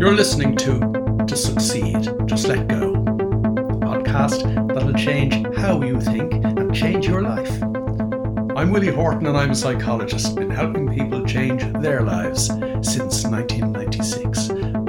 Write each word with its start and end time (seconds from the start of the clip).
You're 0.00 0.14
listening 0.14 0.56
to 0.56 0.78
To 1.26 1.36
Succeed, 1.36 2.08
Just 2.24 2.48
Let 2.48 2.68
Go, 2.68 2.94
a 2.94 3.76
podcast 3.84 4.42
that'll 4.72 4.94
change 4.94 5.34
how 5.58 5.82
you 5.82 6.00
think 6.00 6.32
and 6.42 6.74
change 6.74 7.06
your 7.06 7.20
life. 7.20 7.62
I'm 8.56 8.70
Willie 8.70 8.94
Horgan 8.94 9.26
and 9.26 9.36
I'm 9.36 9.50
a 9.50 9.54
psychologist, 9.54 10.36
been 10.36 10.48
helping 10.48 10.90
people 10.90 11.22
change 11.26 11.62
their 11.82 12.00
lives 12.00 12.46
since 12.46 13.26
1996. 13.26 14.48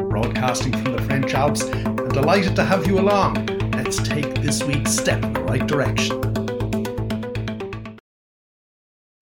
Broadcasting 0.10 0.72
from 0.72 0.94
the 0.94 1.02
French 1.02 1.34
Alps 1.34 1.64
and 1.64 2.10
delighted 2.14 2.56
to 2.56 2.64
have 2.64 2.88
you 2.88 2.98
along. 2.98 3.48
Let's 3.74 3.98
take 3.98 4.36
this 4.36 4.64
week's 4.64 4.92
step 4.92 5.22
in 5.26 5.34
the 5.34 5.44
right 5.44 5.68
direction. 5.68 6.22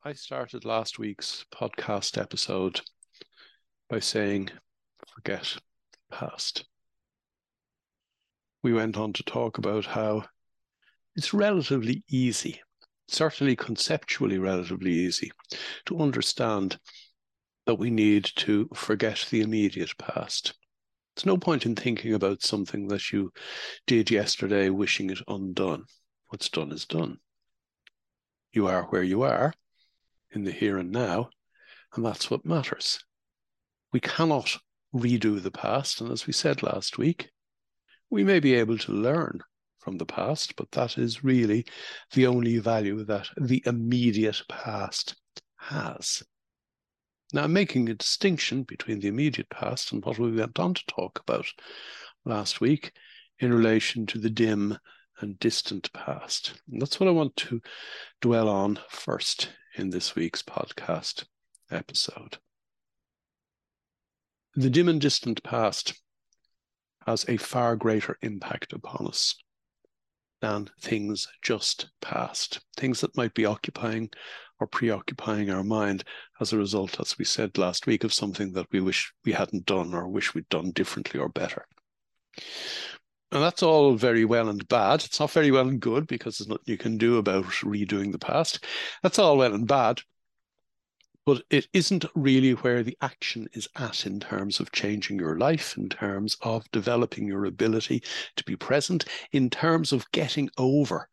I 0.04 0.14
started 0.14 0.66
last 0.66 1.00
week's 1.00 1.46
podcast 1.52 2.16
episode 2.16 2.82
by 3.90 3.98
saying, 3.98 4.52
forget 5.08 5.58
past. 6.10 6.66
We 8.62 8.74
went 8.74 8.98
on 8.98 9.14
to 9.14 9.24
talk 9.24 9.58
about 9.58 9.86
how 9.86 10.26
it's 11.16 11.34
relatively 11.34 12.04
easy, 12.10 12.62
certainly 13.08 13.56
conceptually 13.56 14.38
relatively 14.38 14.92
easy, 14.92 15.32
to 15.86 16.00
understand 16.00 16.78
that 17.66 17.76
we 17.76 17.90
need 17.90 18.30
to 18.36 18.68
forget 18.74 19.26
the 19.30 19.42
immediate 19.42 19.98
past. 19.98 20.54
There's 21.16 21.26
no 21.26 21.38
point 21.38 21.66
in 21.66 21.76
thinking 21.76 22.14
about 22.14 22.42
something 22.44 22.88
that 22.88 23.12
you 23.12 23.32
did 23.88 24.10
yesterday, 24.10 24.70
wishing 24.70 25.10
it 25.10 25.20
undone. 25.28 25.86
What's 26.28 26.50
done 26.50 26.72
is 26.72 26.86
done. 26.86 27.18
You 28.54 28.68
are 28.68 28.84
where 28.84 29.04
you 29.04 29.24
are 29.24 29.54
in 30.32 30.44
the 30.44 30.52
here 30.52 30.78
and 30.78 30.92
now, 30.92 31.30
and 31.96 32.06
that's 32.06 32.30
what 32.30 32.46
matters. 32.46 33.00
We 33.92 34.00
cannot 34.00 34.58
redo 34.94 35.42
the 35.42 35.52
past. 35.52 36.02
And 36.02 36.12
as 36.12 36.28
we 36.28 36.34
said 36.34 36.64
last 36.64 36.98
week, 36.98 37.30
we 38.10 38.24
may 38.24 38.40
be 38.40 38.56
able 38.56 38.78
to 38.80 38.92
learn 38.92 39.42
from 39.80 39.98
the 39.98 40.06
past, 40.06 40.56
but 40.56 40.72
that 40.72 40.98
is 40.98 41.24
really 41.24 41.66
the 42.14 42.28
only 42.28 42.58
value 42.58 43.04
that 43.06 43.28
the 43.38 43.64
immediate 43.66 44.42
past 44.50 45.16
has. 45.58 46.24
Now, 47.32 47.48
making 47.48 47.90
a 47.90 47.94
distinction 47.94 48.64
between 48.64 49.00
the 49.00 49.08
immediate 49.08 49.50
past 49.50 49.92
and 49.92 50.04
what 50.04 50.18
we 50.18 50.32
went 50.32 50.60
on 50.60 50.74
to 50.74 50.86
talk 50.88 51.20
about 51.20 51.46
last 52.26 52.60
week 52.60 52.92
in 53.40 53.54
relation 53.54 54.06
to 54.08 54.18
the 54.18 54.32
dim 54.32 54.78
and 55.20 55.38
distant 55.40 55.92
past. 55.94 56.54
And 56.72 56.82
that's 56.82 57.00
what 57.00 57.08
I 57.08 57.12
want 57.14 57.36
to 57.38 57.62
dwell 58.22 58.50
on 58.50 58.80
first 58.90 59.50
in 59.76 59.92
this 59.92 60.16
week's 60.16 60.42
podcast 60.42 61.26
episode. 61.72 62.38
The 64.56 64.70
dim 64.70 64.90
and 64.90 65.00
distant 65.00 65.44
past 65.44 65.94
has 67.06 67.24
a 67.28 67.38
far 67.38 67.76
greater 67.76 68.18
impact 68.22 68.74
upon 68.74 69.08
us 69.08 69.36
than 70.42 70.70
things 70.82 71.28
just 71.44 71.90
past, 72.02 72.60
things 72.76 73.02
that 73.02 73.16
might 73.16 73.34
be 73.34 73.46
occupying 73.46 74.10
or 74.60 74.68
preoccupying 74.68 75.50
our 75.50 75.64
mind 75.64 76.04
as 76.42 76.52
a 76.52 76.58
result, 76.58 77.00
as 77.00 77.18
we 77.18 77.26
said 77.26 77.58
last 77.58 77.86
week, 77.86 78.04
of 78.04 78.14
something 78.14 78.52
that 78.54 78.68
we 78.72 78.82
wish 78.82 79.14
we 79.24 79.34
hadn't 79.34 79.66
done 79.66 79.94
or 79.94 80.08
wish 80.08 80.34
we'd 80.34 80.50
done 80.50 80.72
differently 80.72 81.20
or 81.20 81.30
better. 81.30 81.66
And 83.32 83.44
that's 83.44 83.62
all 83.62 83.94
very 83.96 84.26
well 84.26 84.50
and 84.50 84.68
bad. 84.68 85.04
It's 85.06 85.20
not 85.20 85.32
very 85.32 85.52
well 85.52 85.68
and 85.68 85.80
good 85.80 86.08
because 86.08 86.38
there's 86.38 86.48
nothing 86.48 86.64
you 86.66 86.78
can 86.78 86.98
do 86.98 87.18
about 87.18 87.46
redoing 87.46 88.12
the 88.12 88.20
past. 88.20 88.66
That's 89.04 89.20
all 89.20 89.38
well 89.38 89.54
and 89.54 89.68
bad 89.68 90.02
but 91.30 91.44
it 91.52 91.68
isn't 91.74 92.06
really 92.16 92.54
where 92.54 92.82
the 92.82 92.98
action 93.02 93.48
is 93.54 93.68
at 93.76 94.08
in 94.08 94.20
terms 94.20 94.60
of 94.60 94.72
changing 94.72 95.20
your 95.20 95.38
life, 95.38 95.78
in 95.78 95.88
terms 95.88 96.36
of 96.42 96.66
developing 96.72 97.28
your 97.28 97.46
ability 97.46 98.02
to 98.36 98.44
be 98.46 98.56
present, 98.56 99.06
in 99.32 99.48
terms 99.48 99.92
of 99.92 100.12
getting 100.12 100.50
over 100.58 101.08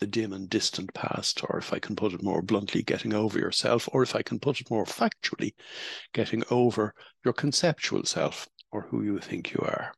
the 0.00 0.06
dim 0.08 0.32
and 0.32 0.50
distant 0.50 0.92
past, 0.94 1.44
or 1.48 1.58
if 1.58 1.72
I 1.72 1.78
can 1.78 1.94
put 1.94 2.12
it 2.12 2.24
more 2.24 2.42
bluntly, 2.42 2.82
getting 2.82 3.14
over 3.14 3.38
yourself, 3.38 3.88
or 3.92 4.02
if 4.02 4.16
I 4.16 4.22
can 4.22 4.40
put 4.40 4.60
it 4.60 4.68
more 4.68 4.84
factually, 4.84 5.54
getting 6.12 6.42
over 6.50 6.92
your 7.24 7.32
conceptual 7.32 8.02
self 8.02 8.48
or 8.72 8.88
who 8.90 9.04
you 9.04 9.20
think 9.20 9.52
you 9.52 9.60
are. 9.60 9.94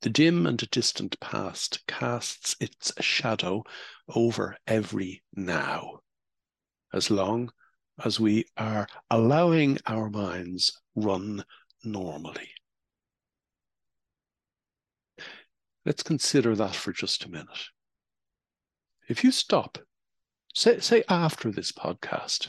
The 0.00 0.08
dim 0.08 0.46
and 0.46 0.56
distant 0.70 1.20
past 1.20 1.86
casts 1.86 2.56
its 2.58 2.90
shadow 3.04 3.64
over 4.08 4.56
every 4.66 5.22
now. 5.36 6.00
As 6.90 7.10
long 7.10 7.52
as 8.02 8.18
we 8.18 8.46
are 8.56 8.86
allowing 9.10 9.78
our 9.86 10.10
minds 10.10 10.80
run 10.94 11.44
normally. 11.84 12.50
Let's 15.86 16.02
consider 16.02 16.56
that 16.56 16.74
for 16.74 16.92
just 16.92 17.24
a 17.24 17.30
minute. 17.30 17.68
If 19.08 19.22
you 19.22 19.30
stop, 19.30 19.78
say, 20.54 20.80
say 20.80 21.04
after 21.08 21.52
this 21.52 21.72
podcast, 21.72 22.48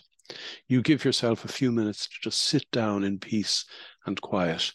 you 0.67 0.81
give 0.81 1.05
yourself 1.05 1.44
a 1.44 1.50
few 1.50 1.72
minutes 1.72 2.07
to 2.07 2.16
just 2.23 2.41
sit 2.41 2.66
down 2.72 3.03
in 3.03 3.19
peace 3.19 3.66
and 4.05 4.19
quiet, 4.19 4.72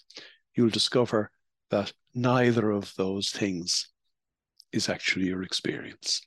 you'll 0.55 0.69
discover 0.69 1.31
that 1.71 1.93
neither 2.15 2.71
of 2.71 2.93
those 2.97 3.31
things 3.31 3.89
is 4.73 4.89
actually 4.89 5.27
your 5.27 5.43
experience. 5.43 6.21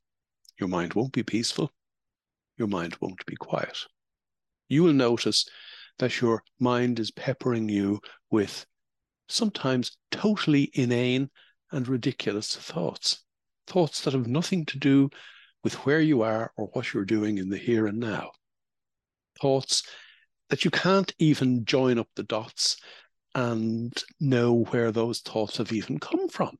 Your 0.59 0.69
mind 0.69 0.95
won't 0.95 1.13
be 1.13 1.23
peaceful. 1.23 1.71
Your 2.57 2.67
mind 2.67 2.97
won't 2.99 3.25
be 3.25 3.35
quiet 3.35 3.77
you 4.73 4.83
will 4.83 4.93
notice 4.93 5.45
that 5.99 6.19
your 6.19 6.43
mind 6.59 6.99
is 6.99 7.11
peppering 7.11 7.69
you 7.69 7.99
with 8.31 8.65
sometimes 9.29 9.97
totally 10.11 10.71
inane 10.73 11.29
and 11.71 11.87
ridiculous 11.87 12.55
thoughts, 12.55 13.23
thoughts 13.67 14.01
that 14.01 14.13
have 14.13 14.27
nothing 14.27 14.65
to 14.65 14.77
do 14.77 15.09
with 15.63 15.73
where 15.85 16.01
you 16.01 16.21
are 16.21 16.51
or 16.57 16.67
what 16.73 16.93
you're 16.93 17.05
doing 17.05 17.37
in 17.37 17.49
the 17.49 17.57
here 17.57 17.87
and 17.87 17.99
now. 17.99 18.31
Thoughts 19.41 19.83
that 20.49 20.65
you 20.65 20.71
can't 20.71 21.13
even 21.19 21.65
join 21.65 21.97
up 21.97 22.09
the 22.15 22.23
dots 22.23 22.77
and 23.33 23.93
know 24.19 24.65
where 24.65 24.91
those 24.91 25.19
thoughts 25.21 25.57
have 25.57 25.71
even 25.71 25.99
come 25.99 26.27
from. 26.27 26.57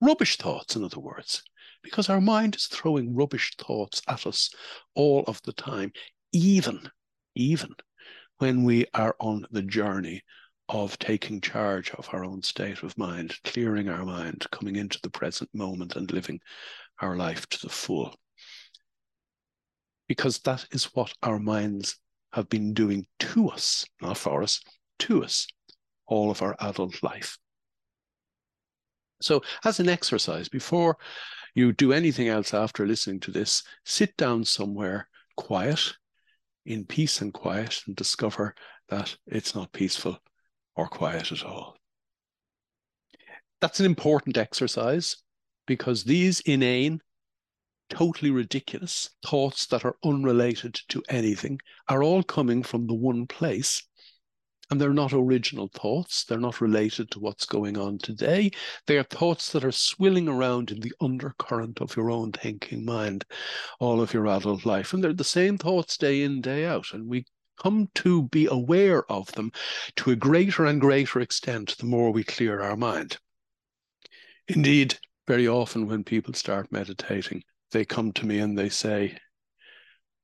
Rubbish 0.00 0.36
thoughts, 0.36 0.76
in 0.76 0.84
other 0.84 1.00
words, 1.00 1.42
because 1.82 2.08
our 2.08 2.20
mind 2.20 2.54
is 2.54 2.66
throwing 2.66 3.14
rubbish 3.14 3.54
thoughts 3.58 4.00
at 4.08 4.26
us 4.26 4.50
all 4.94 5.24
of 5.26 5.42
the 5.42 5.52
time, 5.52 5.92
even 6.32 6.88
even 7.34 7.74
when 8.38 8.64
we 8.64 8.86
are 8.94 9.14
on 9.20 9.46
the 9.50 9.62
journey 9.62 10.22
of 10.68 10.98
taking 10.98 11.40
charge 11.40 11.90
of 11.92 12.08
our 12.12 12.24
own 12.24 12.42
state 12.42 12.82
of 12.82 12.96
mind, 12.96 13.34
clearing 13.44 13.88
our 13.88 14.04
mind, 14.04 14.46
coming 14.50 14.76
into 14.76 14.98
the 15.02 15.10
present 15.10 15.50
moment 15.52 15.96
and 15.96 16.12
living 16.12 16.40
our 17.00 17.16
life 17.16 17.46
to 17.48 17.60
the 17.60 17.72
full. 17.72 18.14
Because 20.06 20.38
that 20.40 20.64
is 20.70 20.84
what 20.94 21.12
our 21.22 21.38
minds 21.38 21.96
have 22.32 22.48
been 22.48 22.72
doing 22.72 23.06
to 23.18 23.48
us, 23.48 23.84
not 24.00 24.16
for 24.16 24.42
us, 24.42 24.60
to 25.00 25.24
us, 25.24 25.46
all 26.06 26.30
of 26.30 26.40
our 26.40 26.56
adult 26.60 27.02
life. 27.02 27.36
So, 29.20 29.42
as 29.64 29.80
an 29.80 29.88
exercise, 29.88 30.48
before 30.48 30.96
you 31.54 31.72
do 31.72 31.92
anything 31.92 32.28
else 32.28 32.54
after 32.54 32.86
listening 32.86 33.20
to 33.20 33.30
this, 33.30 33.62
sit 33.84 34.16
down 34.16 34.44
somewhere 34.44 35.08
quiet 35.36 35.94
in 36.72 36.84
peace 36.84 37.20
and 37.20 37.32
quiet 37.34 37.82
and 37.86 37.96
discover 37.96 38.54
that 38.88 39.16
it's 39.26 39.54
not 39.54 39.72
peaceful 39.72 40.18
or 40.76 40.86
quiet 40.86 41.32
at 41.32 41.44
all. 41.44 41.76
That's 43.60 43.80
an 43.80 43.86
important 43.86 44.36
exercise 44.36 45.16
because 45.66 46.04
these 46.04 46.40
inane, 46.40 47.00
totally 47.88 48.30
ridiculous 48.30 49.10
thoughts 49.26 49.66
that 49.66 49.84
are 49.84 49.96
unrelated 50.04 50.78
to 50.88 51.02
anything 51.08 51.58
are 51.88 52.02
all 52.02 52.22
coming 52.22 52.62
from 52.62 52.86
the 52.86 52.94
one 52.94 53.26
place 53.26 53.82
and 54.70 54.80
they're 54.80 54.92
not 54.92 55.12
original 55.12 55.68
thoughts. 55.68 56.24
They're 56.24 56.38
not 56.38 56.60
related 56.60 57.10
to 57.10 57.18
what's 57.18 57.44
going 57.44 57.76
on 57.76 57.98
today. 57.98 58.50
They 58.86 58.98
are 58.98 59.02
thoughts 59.02 59.50
that 59.52 59.64
are 59.64 59.72
swilling 59.72 60.28
around 60.28 60.70
in 60.70 60.80
the 60.80 60.92
undercurrent 61.00 61.80
of 61.80 61.96
your 61.96 62.10
own 62.10 62.30
thinking 62.32 62.84
mind 62.84 63.24
all 63.80 64.00
of 64.00 64.14
your 64.14 64.28
adult 64.28 64.64
life. 64.64 64.92
And 64.92 65.02
they're 65.02 65.12
the 65.12 65.24
same 65.24 65.58
thoughts 65.58 65.96
day 65.96 66.22
in, 66.22 66.40
day 66.40 66.66
out. 66.66 66.92
And 66.92 67.08
we 67.08 67.24
come 67.60 67.88
to 67.96 68.22
be 68.28 68.46
aware 68.46 69.10
of 69.10 69.30
them 69.32 69.50
to 69.96 70.12
a 70.12 70.16
greater 70.16 70.64
and 70.66 70.80
greater 70.80 71.20
extent 71.20 71.76
the 71.78 71.86
more 71.86 72.12
we 72.12 72.22
clear 72.22 72.60
our 72.60 72.76
mind. 72.76 73.18
Indeed, 74.46 74.98
very 75.26 75.48
often 75.48 75.86
when 75.86 76.04
people 76.04 76.34
start 76.34 76.72
meditating, 76.72 77.42
they 77.72 77.84
come 77.84 78.12
to 78.12 78.26
me 78.26 78.38
and 78.38 78.56
they 78.56 78.68
say, 78.68 79.16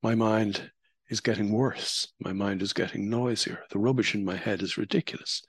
My 0.01 0.15
mind 0.15 0.71
is 1.09 1.21
getting 1.21 1.51
worse. 1.51 2.13
My 2.19 2.33
mind 2.33 2.61
is 2.61 2.73
getting 2.73 3.09
noisier. 3.09 3.63
The 3.69 3.79
rubbish 3.79 4.15
in 4.15 4.25
my 4.25 4.35
head 4.35 4.61
is 4.61 4.77
ridiculous. 4.77 5.41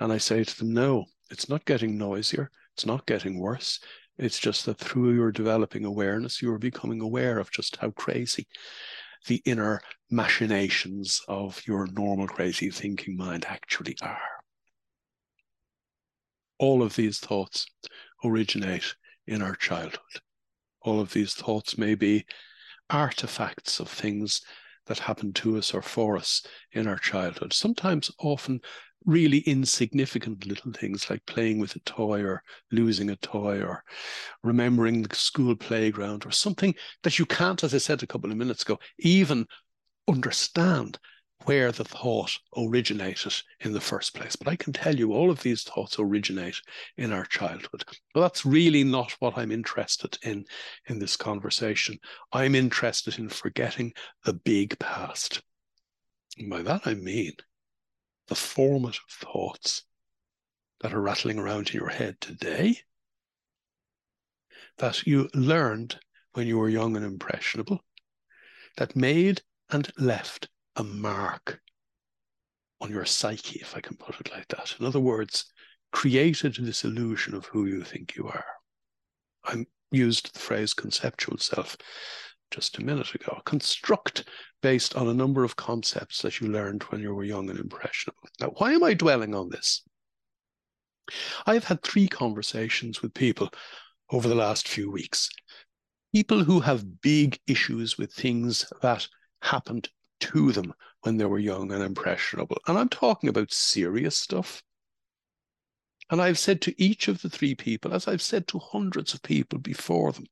And 0.00 0.12
I 0.12 0.18
say 0.18 0.44
to 0.44 0.58
them, 0.58 0.72
no, 0.72 1.06
it's 1.30 1.48
not 1.48 1.64
getting 1.64 1.96
noisier. 1.96 2.50
It's 2.74 2.86
not 2.86 3.06
getting 3.06 3.38
worse. 3.38 3.80
It's 4.18 4.38
just 4.38 4.66
that 4.66 4.78
through 4.78 5.14
your 5.14 5.30
developing 5.30 5.84
awareness, 5.84 6.40
you 6.42 6.52
are 6.52 6.58
becoming 6.58 7.00
aware 7.00 7.38
of 7.38 7.50
just 7.50 7.76
how 7.76 7.90
crazy 7.90 8.46
the 9.26 9.42
inner 9.44 9.80
machinations 10.10 11.20
of 11.28 11.60
your 11.66 11.86
normal 11.88 12.26
crazy 12.26 12.70
thinking 12.70 13.16
mind 13.16 13.44
actually 13.48 13.96
are. 14.02 14.18
All 16.58 16.82
of 16.82 16.96
these 16.96 17.18
thoughts 17.18 17.66
originate 18.24 18.94
in 19.26 19.42
our 19.42 19.54
childhood. 19.54 20.20
All 20.80 21.00
of 21.00 21.12
these 21.12 21.34
thoughts 21.34 21.76
may 21.76 21.94
be 21.94 22.24
artifacts 22.88 23.80
of 23.80 23.88
things 23.88 24.42
that 24.86 24.98
happened 24.98 25.34
to 25.36 25.56
us 25.58 25.74
or 25.74 25.82
for 25.82 26.16
us 26.16 26.42
in 26.72 26.86
our 26.86 26.98
childhood. 26.98 27.52
Sometimes, 27.52 28.10
often, 28.18 28.60
really 29.04 29.38
insignificant 29.40 30.46
little 30.46 30.72
things 30.72 31.08
like 31.08 31.24
playing 31.26 31.60
with 31.60 31.76
a 31.76 31.80
toy 31.80 32.22
or 32.22 32.42
losing 32.72 33.10
a 33.10 33.16
toy 33.16 33.62
or 33.62 33.84
remembering 34.42 35.02
the 35.02 35.14
school 35.14 35.54
playground 35.54 36.26
or 36.26 36.32
something 36.32 36.74
that 37.04 37.18
you 37.18 37.26
can't, 37.26 37.62
as 37.62 37.72
I 37.72 37.78
said 37.78 38.02
a 38.02 38.06
couple 38.06 38.30
of 38.30 38.36
minutes 38.36 38.62
ago, 38.62 38.78
even 38.98 39.46
understand 40.08 40.98
where 41.44 41.70
the 41.70 41.84
thought 41.84 42.38
originated 42.56 43.34
in 43.60 43.72
the 43.72 43.80
first 43.80 44.14
place. 44.14 44.34
But 44.34 44.48
I 44.48 44.56
can 44.56 44.72
tell 44.72 44.96
you 44.96 45.12
all 45.12 45.30
of 45.30 45.42
these 45.42 45.62
thoughts 45.62 45.98
originate 45.98 46.60
in 46.96 47.12
our 47.12 47.24
childhood. 47.24 47.84
But 48.14 48.20
that's 48.20 48.46
really 48.46 48.82
not 48.82 49.12
what 49.20 49.38
I'm 49.38 49.52
interested 49.52 50.18
in 50.22 50.44
in 50.86 50.98
this 50.98 51.16
conversation. 51.16 51.98
I'm 52.32 52.54
interested 52.54 53.18
in 53.18 53.28
forgetting 53.28 53.92
the 54.24 54.32
big 54.32 54.78
past. 54.78 55.42
And 56.38 56.50
by 56.50 56.62
that 56.62 56.86
I 56.86 56.94
mean 56.94 57.32
the 58.28 58.34
formative 58.34 59.00
thoughts 59.08 59.82
that 60.80 60.92
are 60.92 61.00
rattling 61.00 61.38
around 61.38 61.68
in 61.68 61.76
your 61.76 61.88
head 61.88 62.20
today 62.20 62.78
that 64.78 65.06
you 65.06 65.28
learned 65.32 65.98
when 66.32 66.46
you 66.46 66.58
were 66.58 66.68
young 66.68 66.96
and 66.96 67.04
impressionable, 67.04 67.82
that 68.76 68.94
made 68.94 69.40
and 69.70 69.90
left 69.96 70.48
a 70.76 70.84
mark 70.84 71.60
on 72.80 72.90
your 72.90 73.04
psyche, 73.04 73.60
if 73.60 73.76
I 73.76 73.80
can 73.80 73.96
put 73.96 74.20
it 74.20 74.30
like 74.30 74.48
that. 74.48 74.74
In 74.78 74.86
other 74.86 75.00
words, 75.00 75.46
created 75.92 76.56
this 76.60 76.84
illusion 76.84 77.34
of 77.34 77.46
who 77.46 77.66
you 77.66 77.82
think 77.82 78.16
you 78.16 78.28
are. 78.28 78.44
I 79.44 79.64
used 79.90 80.34
the 80.34 80.38
phrase 80.38 80.74
conceptual 80.74 81.38
self 81.38 81.76
just 82.50 82.78
a 82.78 82.84
minute 82.84 83.14
ago. 83.14 83.40
Construct 83.44 84.28
based 84.62 84.94
on 84.96 85.08
a 85.08 85.14
number 85.14 85.44
of 85.44 85.56
concepts 85.56 86.22
that 86.22 86.40
you 86.40 86.48
learned 86.48 86.82
when 86.84 87.00
you 87.00 87.14
were 87.14 87.24
young 87.24 87.50
and 87.50 87.58
impressionable. 87.58 88.28
Now, 88.40 88.48
why 88.56 88.72
am 88.72 88.84
I 88.84 88.94
dwelling 88.94 89.34
on 89.34 89.48
this? 89.48 89.82
I've 91.46 91.64
had 91.64 91.82
three 91.82 92.08
conversations 92.08 93.00
with 93.00 93.14
people 93.14 93.50
over 94.10 94.28
the 94.28 94.34
last 94.34 94.68
few 94.68 94.90
weeks. 94.90 95.30
People 96.12 96.44
who 96.44 96.60
have 96.60 97.00
big 97.00 97.38
issues 97.46 97.98
with 97.98 98.12
things 98.12 98.64
that 98.82 99.06
happened 99.42 99.88
to 100.20 100.52
them 100.52 100.72
when 101.02 101.16
they 101.16 101.24
were 101.24 101.38
young 101.38 101.72
and 101.72 101.82
impressionable. 101.82 102.58
And 102.66 102.78
I'm 102.78 102.88
talking 102.88 103.28
about 103.28 103.52
serious 103.52 104.16
stuff. 104.16 104.62
And 106.10 106.20
I've 106.20 106.38
said 106.38 106.60
to 106.62 106.82
each 106.82 107.08
of 107.08 107.22
the 107.22 107.28
three 107.28 107.54
people, 107.54 107.92
as 107.92 108.06
I've 108.06 108.22
said 108.22 108.46
to 108.48 108.58
hundreds 108.58 109.14
of 109.14 109.22
people 109.22 109.58
before 109.58 110.12
them, 110.12 110.26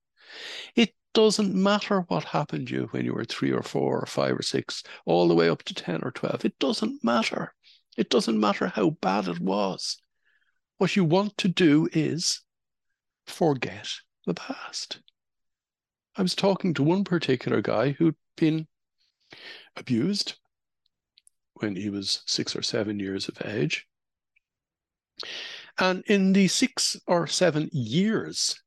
it 0.74 0.94
doesn't 1.14 1.54
matter 1.54 2.00
what 2.08 2.24
happened 2.24 2.68
to 2.68 2.74
you 2.74 2.88
when 2.90 3.04
you 3.04 3.14
were 3.14 3.24
three 3.24 3.52
or 3.52 3.62
four 3.62 4.00
or 4.00 4.06
five 4.06 4.36
or 4.36 4.42
six, 4.42 4.82
all 5.06 5.28
the 5.28 5.34
way 5.34 5.48
up 5.48 5.62
to 5.64 5.74
10 5.74 6.00
or 6.02 6.10
12. 6.10 6.44
It 6.44 6.58
doesn't 6.58 7.04
matter. 7.04 7.54
It 7.96 8.10
doesn't 8.10 8.38
matter 8.38 8.66
how 8.68 8.90
bad 8.90 9.28
it 9.28 9.38
was. 9.38 9.98
What 10.78 10.96
you 10.96 11.04
want 11.04 11.36
to 11.38 11.48
do 11.48 11.88
is 11.92 12.42
forget 13.26 13.88
the 14.26 14.34
past. 14.34 15.00
I 16.16 16.22
was 16.22 16.34
talking 16.34 16.74
to 16.74 16.82
one 16.82 17.04
particular 17.04 17.60
guy 17.60 17.92
who'd 17.92 18.16
been 18.36 18.66
abused 19.76 20.34
when 21.54 21.76
he 21.76 21.90
was 21.90 22.22
six 22.26 22.56
or 22.56 22.62
seven 22.62 22.98
years 22.98 23.28
of 23.28 23.40
age. 23.44 23.86
And 25.78 26.02
in 26.06 26.32
the 26.32 26.48
six 26.48 26.96
or 27.06 27.26
seven 27.26 27.68
years 27.72 28.60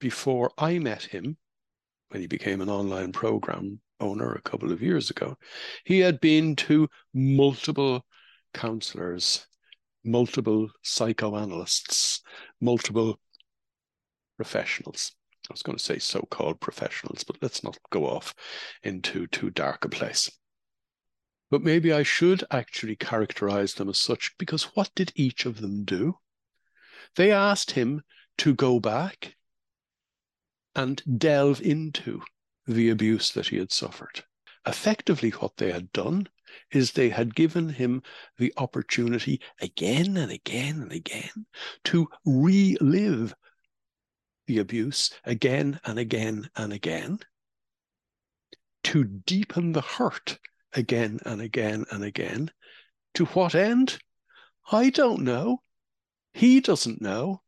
before 0.00 0.52
I 0.58 0.78
met 0.78 1.02
him, 1.02 1.36
when 2.08 2.20
he 2.20 2.26
became 2.26 2.60
an 2.60 2.68
online 2.68 3.12
program 3.12 3.80
owner 4.00 4.32
a 4.32 4.42
couple 4.42 4.72
of 4.72 4.82
years 4.82 5.10
ago, 5.10 5.36
he 5.84 6.00
had 6.00 6.20
been 6.20 6.56
to 6.56 6.88
multiple 7.12 8.04
counselors, 8.52 9.46
multiple 10.04 10.68
psychoanalysts, 10.82 12.20
multiple 12.60 13.18
professionals. 14.36 15.12
I 15.50 15.52
was 15.52 15.62
going 15.62 15.76
to 15.76 15.84
say 15.84 15.98
so 15.98 16.22
called 16.22 16.60
professionals, 16.60 17.22
but 17.22 17.36
let's 17.42 17.62
not 17.62 17.78
go 17.90 18.06
off 18.06 18.34
into 18.82 19.26
too 19.26 19.50
dark 19.50 19.84
a 19.84 19.88
place. 19.88 20.30
But 21.50 21.62
maybe 21.62 21.92
I 21.92 22.02
should 22.02 22.44
actually 22.50 22.96
characterize 22.96 23.74
them 23.74 23.88
as 23.88 23.98
such 24.00 24.36
because 24.38 24.74
what 24.74 24.90
did 24.94 25.12
each 25.14 25.44
of 25.44 25.60
them 25.60 25.84
do? 25.84 26.18
They 27.16 27.30
asked 27.30 27.72
him 27.72 28.02
to 28.38 28.54
go 28.54 28.80
back 28.80 29.36
and 30.74 31.02
delve 31.18 31.60
into 31.60 32.22
the 32.66 32.88
abuse 32.88 33.30
that 33.32 33.48
he 33.48 33.58
had 33.58 33.70
suffered. 33.70 34.24
Effectively, 34.66 35.30
what 35.30 35.58
they 35.58 35.70
had 35.70 35.92
done 35.92 36.28
is 36.70 36.92
they 36.92 37.10
had 37.10 37.34
given 37.34 37.68
him 37.68 38.02
the 38.38 38.52
opportunity 38.56 39.40
again 39.60 40.16
and 40.16 40.32
again 40.32 40.80
and 40.80 40.92
again 40.92 41.46
to 41.84 42.08
relive 42.24 43.34
the 44.46 44.58
abuse 44.58 45.10
again 45.24 45.80
and 45.84 45.98
again 45.98 46.48
and 46.56 46.72
again, 46.72 47.18
to 48.84 49.04
deepen 49.04 49.72
the 49.72 49.80
hurt 49.80 50.38
again 50.74 51.20
and 51.24 51.40
again 51.40 51.84
and 51.90 52.04
again. 52.04 52.50
To 53.14 53.24
what 53.26 53.54
end? 53.54 53.98
I 54.70 54.90
don't 54.90 55.22
know. 55.22 55.62
He 56.32 56.60
doesn't 56.60 57.00
know. 57.00 57.42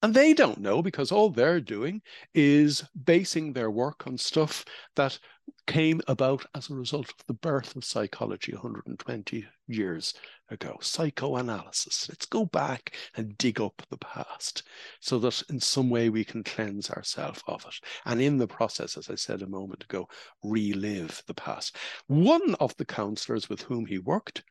And 0.00 0.14
they 0.14 0.32
don't 0.32 0.60
know 0.60 0.80
because 0.80 1.10
all 1.10 1.28
they're 1.28 1.60
doing 1.60 2.02
is 2.32 2.84
basing 3.04 3.52
their 3.52 3.70
work 3.70 4.06
on 4.06 4.16
stuff 4.16 4.64
that 4.94 5.18
came 5.66 6.00
about 6.06 6.46
as 6.54 6.70
a 6.70 6.74
result 6.74 7.10
of 7.10 7.26
the 7.26 7.34
birth 7.34 7.74
of 7.74 7.84
psychology 7.84 8.52
120 8.52 9.48
years 9.66 10.14
ago. 10.50 10.78
Psychoanalysis. 10.80 12.08
Let's 12.08 12.26
go 12.26 12.44
back 12.44 12.94
and 13.16 13.36
dig 13.38 13.60
up 13.60 13.82
the 13.90 13.98
past 13.98 14.62
so 15.00 15.18
that 15.18 15.42
in 15.50 15.58
some 15.58 15.90
way 15.90 16.10
we 16.10 16.24
can 16.24 16.44
cleanse 16.44 16.90
ourselves 16.90 17.42
of 17.48 17.64
it. 17.66 17.74
And 18.04 18.20
in 18.20 18.36
the 18.36 18.46
process, 18.46 18.96
as 18.96 19.10
I 19.10 19.16
said 19.16 19.42
a 19.42 19.48
moment 19.48 19.82
ago, 19.82 20.08
relive 20.44 21.24
the 21.26 21.34
past. 21.34 21.76
One 22.06 22.54
of 22.60 22.76
the 22.76 22.86
counselors 22.86 23.48
with 23.48 23.62
whom 23.62 23.86
he 23.86 23.98
worked 23.98 24.44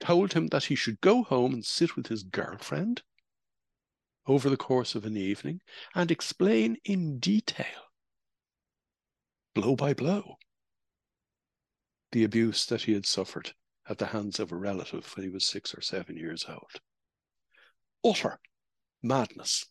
told 0.00 0.32
him 0.32 0.46
that 0.48 0.64
he 0.64 0.74
should 0.74 1.00
go 1.02 1.22
home 1.22 1.52
and 1.52 1.64
sit 1.64 1.96
with 1.96 2.06
his 2.06 2.22
girlfriend 2.22 3.02
over 4.26 4.50
the 4.50 4.56
course 4.56 4.94
of 4.94 5.04
an 5.04 5.16
evening 5.16 5.60
and 5.94 6.10
explain 6.10 6.76
in 6.84 7.18
detail, 7.18 7.90
blow 9.54 9.76
by 9.76 9.94
blow, 9.94 10.36
the 12.12 12.24
abuse 12.24 12.66
that 12.66 12.82
he 12.82 12.92
had 12.92 13.06
suffered 13.06 13.52
at 13.88 13.98
the 13.98 14.06
hands 14.06 14.40
of 14.40 14.50
a 14.50 14.56
relative 14.56 15.12
when 15.14 15.24
he 15.24 15.30
was 15.30 15.46
six 15.46 15.74
or 15.74 15.80
seven 15.80 16.16
years 16.16 16.44
old. 16.48 16.80
Utter 18.04 18.38
madness, 19.02 19.66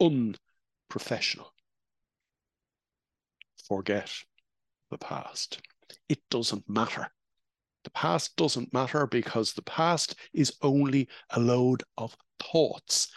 unprofessional. 0.00 1.52
Forget 3.68 4.10
the 4.90 4.98
past. 4.98 5.60
It 6.08 6.20
doesn't 6.30 6.68
matter. 6.68 7.08
The 7.84 7.90
past 7.90 8.36
doesn't 8.36 8.72
matter 8.72 9.06
because 9.06 9.52
the 9.52 9.62
past 9.62 10.14
is 10.32 10.54
only 10.62 11.08
a 11.30 11.40
load 11.40 11.82
of 11.98 12.16
thoughts 12.40 13.08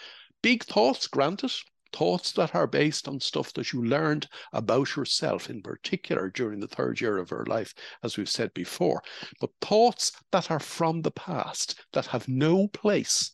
big 0.45 0.63
thoughts, 0.63 1.07
granted, 1.07 1.51
thoughts 1.91 2.31
that 2.33 2.53
are 2.53 2.67
based 2.67 3.07
on 3.07 3.19
stuff 3.19 3.51
that 3.53 3.73
you 3.73 3.83
learned 3.83 4.27
about 4.53 4.95
yourself, 4.95 5.49
in 5.49 5.59
particular 5.59 6.29
during 6.29 6.59
the 6.59 6.67
third 6.67 7.01
year 7.01 7.17
of 7.17 7.31
your 7.31 7.45
life, 7.45 7.73
as 8.03 8.15
we've 8.15 8.29
said 8.29 8.53
before, 8.53 9.01
but 9.41 9.49
thoughts 9.59 10.11
that 10.31 10.51
are 10.51 10.59
from 10.59 11.01
the 11.01 11.09
past 11.09 11.83
that 11.93 12.05
have 12.05 12.27
no 12.27 12.67
place 12.67 13.31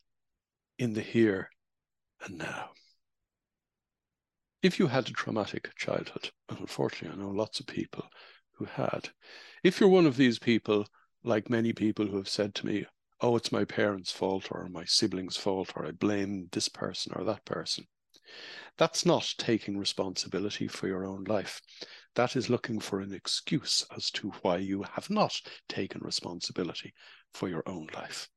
in 0.79 0.93
the 0.93 1.01
here 1.01 1.49
and 2.23 2.37
now. 2.37 2.69
If 4.63 4.79
you 4.79 4.87
had 4.87 5.09
a 5.09 5.11
traumatic 5.11 5.69
childhood, 5.75 6.29
and 6.47 6.61
unfortunately, 6.61 7.19
I 7.19 7.21
know 7.21 7.31
lots 7.31 7.59
of 7.59 7.67
people 7.67 8.05
who 8.53 8.63
had, 8.63 9.09
if 9.65 9.81
you're 9.81 9.89
one 9.89 10.05
of 10.05 10.15
these 10.15 10.39
people, 10.39 10.87
like 11.25 11.49
many 11.49 11.73
people 11.73 12.07
who 12.07 12.15
have 12.15 12.29
said 12.29 12.55
to 12.55 12.65
me, 12.65 12.85
oh, 13.21 13.35
it's 13.35 13.51
my 13.51 13.63
parents' 13.63 14.11
fault 14.11 14.47
or 14.51 14.67
my 14.69 14.83
siblings' 14.85 15.37
fault 15.37 15.73
or 15.75 15.85
I 15.85 15.91
blame 15.91 16.47
this 16.51 16.67
person 16.67 17.13
or 17.15 17.23
that 17.25 17.45
person. 17.45 17.85
That's 18.77 19.05
not 19.05 19.33
taking 19.37 19.77
responsibility 19.77 20.67
for 20.67 20.87
your 20.87 21.05
own 21.05 21.23
life. 21.25 21.61
That 22.15 22.35
is 22.35 22.49
looking 22.49 22.79
for 22.79 22.99
an 22.99 23.13
excuse 23.13 23.85
as 23.95 24.09
to 24.11 24.31
why 24.41 24.57
you 24.57 24.83
have 24.83 25.09
not 25.09 25.39
taken 25.69 26.01
responsibility 26.01 26.93
for 27.33 27.47
your 27.47 27.63
own 27.65 27.87
life. 27.93 28.27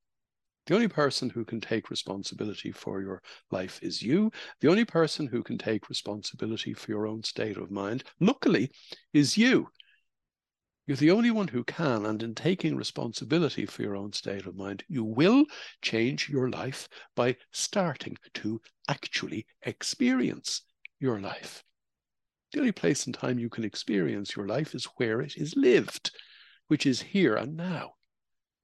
The 0.66 0.74
only 0.74 0.88
person 0.88 1.28
who 1.28 1.44
can 1.44 1.60
take 1.60 1.90
responsibility 1.90 2.72
for 2.72 3.02
your 3.02 3.22
life 3.50 3.78
is 3.82 4.02
you. 4.02 4.30
The 4.60 4.68
only 4.68 4.84
person 4.84 5.26
who 5.26 5.42
can 5.42 5.58
take 5.58 5.88
responsibility 5.88 6.72
for 6.72 6.90
your 6.90 7.06
own 7.06 7.22
state 7.22 7.58
of 7.58 7.70
mind, 7.70 8.04
luckily, 8.20 8.70
is 9.12 9.36
you. 9.36 9.68
You're 10.86 10.98
the 10.98 11.12
only 11.12 11.30
one 11.30 11.48
who 11.48 11.64
can, 11.64 12.04
and 12.04 12.22
in 12.22 12.34
taking 12.34 12.76
responsibility 12.76 13.64
for 13.64 13.80
your 13.80 13.96
own 13.96 14.12
state 14.12 14.44
of 14.44 14.54
mind, 14.54 14.84
you 14.86 15.02
will 15.02 15.46
change 15.80 16.28
your 16.28 16.50
life 16.50 16.88
by 17.16 17.36
starting 17.52 18.18
to 18.34 18.60
actually 18.86 19.46
experience 19.62 20.60
your 21.00 21.20
life. 21.20 21.64
The 22.52 22.60
only 22.60 22.72
place 22.72 23.06
and 23.06 23.14
time 23.14 23.38
you 23.38 23.48
can 23.48 23.64
experience 23.64 24.36
your 24.36 24.46
life 24.46 24.74
is 24.74 24.84
where 24.96 25.22
it 25.22 25.38
is 25.38 25.56
lived, 25.56 26.10
which 26.68 26.84
is 26.84 27.00
here 27.00 27.34
and 27.34 27.56
now, 27.56 27.94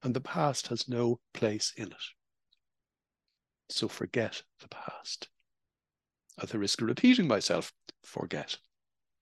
and 0.03 0.13
the 0.13 0.21
past 0.21 0.67
has 0.67 0.87
no 0.87 1.19
place 1.33 1.73
in 1.75 1.87
it. 1.87 2.03
So 3.69 3.87
forget 3.87 4.43
the 4.59 4.67
past. 4.67 5.27
At 6.39 6.49
the 6.49 6.59
risk 6.59 6.81
of 6.81 6.87
repeating 6.87 7.27
myself, 7.27 7.73
forget 8.03 8.57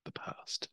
the 0.03 0.11
past. 0.11 0.67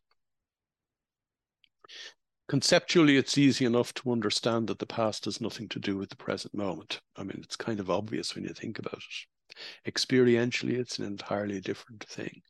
Conceptually, 2.47 3.17
it's 3.17 3.37
easy 3.37 3.65
enough 3.65 3.93
to 3.95 4.11
understand 4.11 4.67
that 4.67 4.79
the 4.79 4.85
past 4.85 5.25
has 5.25 5.41
nothing 5.41 5.67
to 5.67 5.79
do 5.79 5.97
with 5.97 6.09
the 6.09 6.15
present 6.15 6.53
moment. 6.53 7.01
I 7.17 7.23
mean, 7.23 7.41
it's 7.43 7.57
kind 7.57 7.79
of 7.79 7.89
obvious 7.89 8.35
when 8.35 8.45
you 8.45 8.53
think 8.53 8.79
about 8.79 8.99
it. 8.99 9.91
Experientially, 9.91 10.73
it's 10.73 10.97
an 10.97 11.05
entirely 11.05 11.59
different 11.59 12.05
thing 12.05 12.41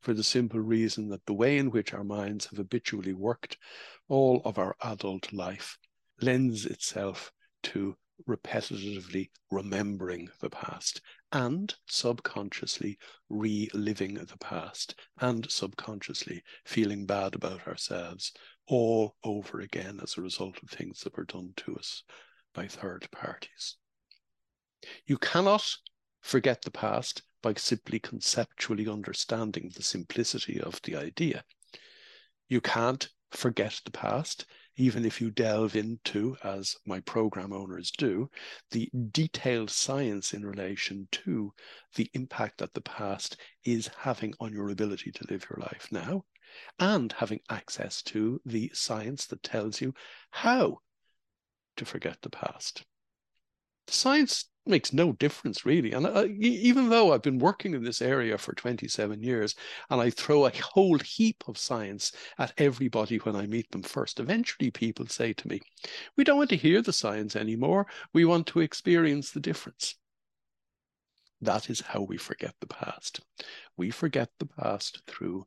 for 0.00 0.14
the 0.14 0.24
simple 0.24 0.60
reason 0.60 1.08
that 1.08 1.24
the 1.26 1.32
way 1.32 1.58
in 1.58 1.70
which 1.70 1.94
our 1.94 2.04
minds 2.04 2.46
have 2.46 2.58
habitually 2.58 3.14
worked 3.14 3.56
all 4.08 4.42
of 4.44 4.58
our 4.58 4.76
adult 4.82 5.32
life 5.32 5.78
lends 6.20 6.66
itself 6.66 7.32
to 7.62 7.96
repetitively 8.28 9.30
remembering 9.50 10.28
the 10.40 10.50
past 10.50 11.00
and 11.32 11.74
subconsciously 11.86 12.98
reliving 13.28 14.14
the 14.14 14.36
past 14.38 14.94
and 15.20 15.50
subconsciously 15.50 16.42
feeling 16.64 17.06
bad 17.06 17.34
about 17.34 17.66
ourselves 17.66 18.32
all 18.66 19.16
over 19.24 19.60
again 19.60 19.98
as 20.02 20.16
a 20.16 20.22
result 20.22 20.62
of 20.62 20.68
things 20.68 21.00
that 21.00 21.16
were 21.16 21.24
done 21.24 21.52
to 21.56 21.74
us 21.76 22.02
by 22.54 22.66
third 22.66 23.08
parties. 23.10 23.76
You 25.06 25.16
cannot 25.18 25.64
forget 26.20 26.62
the 26.62 26.70
past 26.70 27.22
by 27.42 27.54
simply 27.54 27.98
conceptually 27.98 28.88
understanding 28.88 29.70
the 29.74 29.82
simplicity 29.82 30.60
of 30.60 30.80
the 30.82 30.96
idea. 30.96 31.44
You 32.48 32.60
can't 32.60 33.08
forget 33.30 33.80
the 33.84 33.90
past, 33.90 34.44
even 34.76 35.04
if 35.04 35.20
you 35.20 35.30
delve 35.30 35.76
into, 35.76 36.36
as 36.44 36.76
my 36.86 37.00
program 37.00 37.52
owners 37.52 37.90
do, 37.90 38.30
the 38.70 38.90
detailed 39.10 39.70
science 39.70 40.32
in 40.32 40.44
relation 40.44 41.08
to 41.12 41.52
the 41.94 42.10
impact 42.14 42.58
that 42.58 42.72
the 42.74 42.80
past 42.80 43.36
is 43.64 43.90
having 43.98 44.32
on 44.40 44.52
your 44.52 44.70
ability 44.70 45.12
to 45.12 45.26
live 45.30 45.46
your 45.50 45.60
life 45.60 45.88
now, 45.90 46.24
and 46.78 47.12
having 47.12 47.40
access 47.50 48.02
to 48.02 48.40
the 48.44 48.70
science 48.74 49.26
that 49.26 49.42
tells 49.42 49.80
you 49.80 49.92
how 50.30 50.78
to 51.76 51.84
forget 51.84 52.16
the 52.22 52.30
past. 52.30 52.84
The 53.86 53.92
science 53.92 54.50
makes 54.66 54.92
no 54.92 55.12
difference 55.12 55.66
really. 55.66 55.92
And 55.92 56.06
I, 56.06 56.10
uh, 56.10 56.24
even 56.38 56.88
though 56.88 57.12
I've 57.12 57.22
been 57.22 57.38
working 57.38 57.74
in 57.74 57.82
this 57.82 58.00
area 58.00 58.38
for 58.38 58.54
27 58.54 59.22
years 59.22 59.54
and 59.90 60.00
I 60.00 60.10
throw 60.10 60.46
a 60.46 60.52
whole 60.56 60.98
heap 60.98 61.44
of 61.48 61.58
science 61.58 62.12
at 62.38 62.52
everybody 62.58 63.16
when 63.18 63.34
I 63.34 63.46
meet 63.46 63.70
them 63.72 63.82
first, 63.82 64.20
eventually 64.20 64.70
people 64.70 65.06
say 65.06 65.32
to 65.32 65.48
me, 65.48 65.60
We 66.16 66.24
don't 66.24 66.38
want 66.38 66.50
to 66.50 66.56
hear 66.56 66.80
the 66.80 66.92
science 66.92 67.34
anymore. 67.34 67.86
We 68.12 68.24
want 68.24 68.46
to 68.48 68.60
experience 68.60 69.32
the 69.32 69.40
difference. 69.40 69.96
That 71.40 71.68
is 71.68 71.80
how 71.80 72.02
we 72.02 72.16
forget 72.16 72.54
the 72.60 72.68
past. 72.68 73.20
We 73.76 73.90
forget 73.90 74.30
the 74.38 74.46
past 74.46 75.02
through 75.08 75.44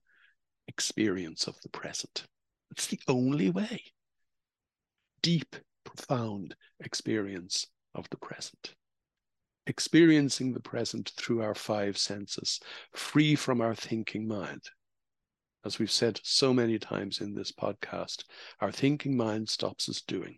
experience 0.67 1.48
of 1.48 1.55
the 1.62 1.69
present. 1.69 2.25
It's 2.72 2.88
the 2.88 3.00
only 3.07 3.50
way. 3.50 3.81
Deep, 5.22 5.55
profound 5.86 6.55
experience 6.81 7.67
of 7.93 8.10
the 8.10 8.17
present 8.17 8.75
experiencing 9.67 10.53
the 10.53 10.60
present 10.60 11.12
through 11.17 11.41
our 11.41 11.55
five 11.55 11.98
senses, 11.98 12.60
free 12.93 13.36
from 13.36 13.62
our 13.62 13.75
thinking 13.75 14.27
mind. 14.27 14.62
As 15.63 15.79
we've 15.79 15.91
said 15.91 16.19
so 16.24 16.53
many 16.53 16.77
times 16.77 17.22
in 17.22 17.34
this 17.34 17.51
podcast, 17.51 18.24
our 18.62 18.72
thinking 18.72 19.17
mind 19.17 19.50
stops 19.50 19.89
us 19.89 20.01
doing. 20.01 20.38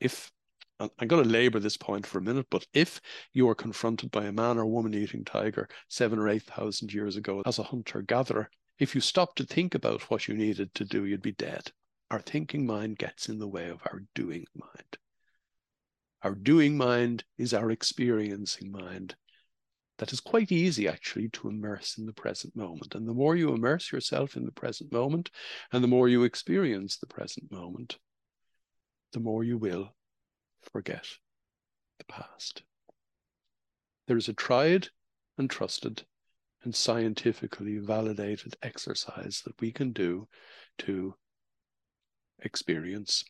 If 0.00 0.32
I'm 0.80 1.08
going 1.08 1.22
to 1.22 1.28
labor 1.28 1.60
this 1.60 1.76
point 1.76 2.06
for 2.06 2.18
a 2.18 2.22
minute, 2.22 2.46
but 2.50 2.66
if 2.72 3.02
you 3.34 3.46
are 3.50 3.54
confronted 3.54 4.10
by 4.10 4.24
a 4.24 4.32
man 4.32 4.56
or 4.56 4.64
woman 4.64 4.94
eating 4.94 5.24
tiger 5.26 5.68
seven 5.88 6.18
or 6.18 6.28
8,000 6.28 6.92
years 6.92 7.16
ago 7.16 7.42
as 7.44 7.58
a 7.58 7.64
hunter 7.64 8.00
gatherer, 8.00 8.50
if 8.78 8.94
you 8.94 9.02
stopped 9.02 9.36
to 9.36 9.44
think 9.44 9.74
about 9.74 10.10
what 10.10 10.26
you 10.26 10.34
needed 10.34 10.74
to 10.74 10.86
do, 10.86 11.04
you'd 11.04 11.20
be 11.20 11.32
dead. 11.32 11.70
Our 12.10 12.20
thinking 12.20 12.66
mind 12.66 12.96
gets 12.96 13.28
in 13.28 13.38
the 13.38 13.46
way 13.46 13.68
of 13.68 13.82
our 13.84 14.02
doing 14.14 14.46
mind. 14.54 14.96
Our 16.22 16.34
doing 16.34 16.76
mind 16.76 17.24
is 17.38 17.54
our 17.54 17.70
experiencing 17.70 18.70
mind. 18.70 19.16
That 19.98 20.12
is 20.12 20.20
quite 20.20 20.52
easy, 20.52 20.88
actually, 20.88 21.28
to 21.30 21.48
immerse 21.48 21.98
in 21.98 22.06
the 22.06 22.12
present 22.12 22.54
moment. 22.56 22.94
And 22.94 23.08
the 23.08 23.14
more 23.14 23.36
you 23.36 23.52
immerse 23.52 23.92
yourself 23.92 24.36
in 24.36 24.44
the 24.44 24.52
present 24.52 24.92
moment, 24.92 25.30
and 25.72 25.82
the 25.84 25.88
more 25.88 26.08
you 26.08 26.24
experience 26.24 26.96
the 26.96 27.06
present 27.06 27.50
moment, 27.50 27.98
the 29.12 29.20
more 29.20 29.44
you 29.44 29.58
will 29.58 29.94
forget 30.72 31.06
the 31.98 32.04
past. 32.04 32.62
There 34.06 34.16
is 34.16 34.28
a 34.28 34.34
tried 34.34 34.88
and 35.38 35.48
trusted 35.48 36.04
and 36.62 36.74
scientifically 36.74 37.78
validated 37.78 38.56
exercise 38.62 39.42
that 39.44 39.60
we 39.60 39.72
can 39.72 39.92
do 39.92 40.28
to 40.78 41.14
experience 42.42 43.24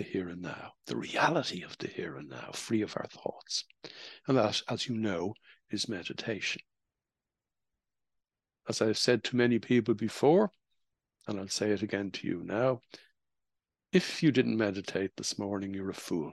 the 0.00 0.04
here 0.04 0.30
and 0.30 0.40
now, 0.40 0.72
the 0.86 0.96
reality 0.96 1.62
of 1.62 1.76
the 1.76 1.86
here 1.86 2.16
and 2.16 2.30
now, 2.30 2.50
free 2.54 2.80
of 2.80 2.96
our 2.96 3.06
thoughts. 3.06 3.66
And 4.26 4.38
that, 4.38 4.62
as 4.66 4.88
you 4.88 4.96
know, 4.96 5.34
is 5.70 5.90
meditation. 5.90 6.62
As 8.66 8.80
I've 8.80 8.96
said 8.96 9.22
to 9.24 9.36
many 9.36 9.58
people 9.58 9.92
before, 9.92 10.52
and 11.28 11.38
I'll 11.38 11.48
say 11.48 11.70
it 11.70 11.82
again 11.82 12.10
to 12.12 12.26
you 12.26 12.42
now 12.42 12.80
if 13.92 14.22
you 14.22 14.32
didn't 14.32 14.56
meditate 14.56 15.10
this 15.16 15.38
morning, 15.38 15.74
you're 15.74 15.90
a 15.90 15.94
fool. 15.94 16.32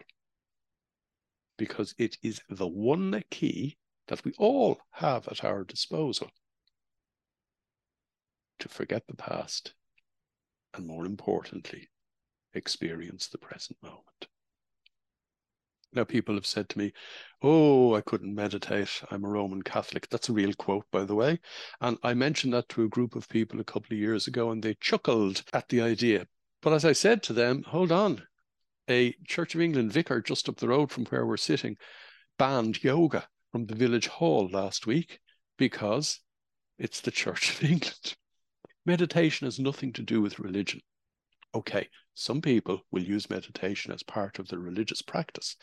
Because 1.57 1.93
it 1.97 2.15
is 2.23 2.39
the 2.49 2.67
one 2.67 3.21
key 3.31 3.77
that 4.07 4.23
we 4.23 4.31
all 4.37 4.77
have 4.91 5.27
at 5.27 5.43
our 5.43 5.65
disposal 5.65 6.29
to 8.59 8.69
forget 8.69 9.07
the 9.07 9.15
past 9.15 9.73
and, 10.73 10.87
more 10.87 11.05
importantly, 11.05 11.89
experience 12.57 13.27
the 13.27 13.37
present 13.37 13.77
moment. 13.81 14.27
Now, 15.93 16.03
people 16.03 16.35
have 16.35 16.45
said 16.45 16.67
to 16.69 16.77
me, 16.77 16.91
Oh, 17.41 17.95
I 17.95 18.01
couldn't 18.01 18.35
meditate. 18.35 19.01
I'm 19.09 19.23
a 19.23 19.29
Roman 19.29 19.61
Catholic. 19.61 20.09
That's 20.09 20.29
a 20.29 20.33
real 20.33 20.53
quote, 20.53 20.85
by 20.91 21.05
the 21.05 21.15
way. 21.15 21.39
And 21.79 21.97
I 22.03 22.13
mentioned 22.13 22.53
that 22.53 22.67
to 22.69 22.83
a 22.83 22.89
group 22.89 23.15
of 23.15 23.29
people 23.29 23.59
a 23.59 23.63
couple 23.63 23.93
of 23.93 23.99
years 23.99 24.27
ago, 24.27 24.51
and 24.51 24.61
they 24.61 24.75
chuckled 24.81 25.43
at 25.53 25.69
the 25.69 25.81
idea. 25.81 26.27
But 26.61 26.73
as 26.73 26.83
I 26.83 26.91
said 26.91 27.23
to 27.23 27.33
them, 27.33 27.63
hold 27.63 27.91
on. 27.91 28.27
A 28.89 29.13
Church 29.27 29.55
of 29.55 29.61
England 29.61 29.91
vicar 29.91 30.21
just 30.21 30.49
up 30.49 30.57
the 30.57 30.67
road 30.67 30.91
from 30.91 31.05
where 31.05 31.25
we're 31.25 31.37
sitting 31.37 31.77
banned 32.37 32.83
yoga 32.83 33.27
from 33.51 33.65
the 33.65 33.75
village 33.75 34.07
hall 34.07 34.49
last 34.49 34.85
week 34.85 35.19
because 35.57 36.19
it's 36.77 37.01
the 37.01 37.11
Church 37.11 37.49
of 37.51 37.63
England. 37.69 38.15
Meditation 38.85 39.45
has 39.45 39.59
nothing 39.59 39.93
to 39.93 40.01
do 40.01 40.21
with 40.21 40.39
religion. 40.39 40.81
Okay, 41.55 41.87
some 42.13 42.41
people 42.41 42.81
will 42.91 43.03
use 43.03 43.29
meditation 43.29 43.91
as 43.91 44.03
part 44.03 44.39
of 44.39 44.47
their 44.47 44.59
religious 44.59 45.01
practice, 45.01 45.55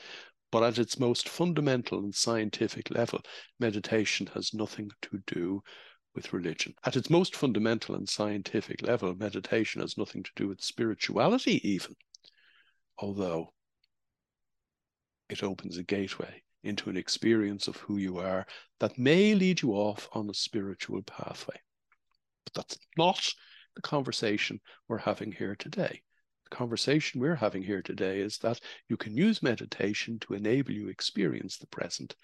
but 0.50 0.62
at 0.62 0.78
its 0.78 0.98
most 0.98 1.28
fundamental 1.28 1.98
and 1.98 2.14
scientific 2.14 2.90
level, 2.90 3.20
meditation 3.60 4.28
has 4.34 4.54
nothing 4.54 4.90
to 5.02 5.22
do 5.26 5.62
with 6.14 6.32
religion. 6.32 6.74
At 6.84 6.96
its 6.96 7.10
most 7.10 7.34
fundamental 7.34 7.96
and 7.96 8.08
scientific 8.08 8.82
level, 8.82 9.14
meditation 9.14 9.80
has 9.80 9.98
nothing 9.98 10.22
to 10.22 10.30
do 10.36 10.48
with 10.48 10.60
spirituality, 10.60 11.60
even, 11.68 11.96
although 12.98 13.52
it 15.28 15.42
opens 15.42 15.76
a 15.76 15.82
gateway 15.82 16.42
into 16.62 16.88
an 16.88 16.96
experience 16.96 17.68
of 17.68 17.76
who 17.76 17.98
you 17.98 18.18
are 18.18 18.46
that 18.80 18.98
may 18.98 19.34
lead 19.34 19.60
you 19.60 19.72
off 19.72 20.08
on 20.12 20.30
a 20.30 20.34
spiritual 20.34 21.02
pathway. 21.02 21.60
But 22.44 22.54
that's 22.54 22.78
not 22.96 23.34
the 23.74 23.82
conversation 23.82 24.60
we're 24.88 24.98
having 24.98 25.32
here 25.32 25.56
today. 25.56 26.02
The 26.50 26.56
conversation 26.56 27.20
we're 27.20 27.34
having 27.34 27.62
here 27.62 27.82
today 27.82 28.20
is 28.20 28.38
that 28.38 28.60
you 28.88 28.96
can 28.96 29.16
use 29.16 29.42
meditation 29.42 30.18
to 30.20 30.34
enable 30.34 30.72
you 30.72 30.88
experience 30.88 31.58
the 31.58 31.66
present. 31.66 32.14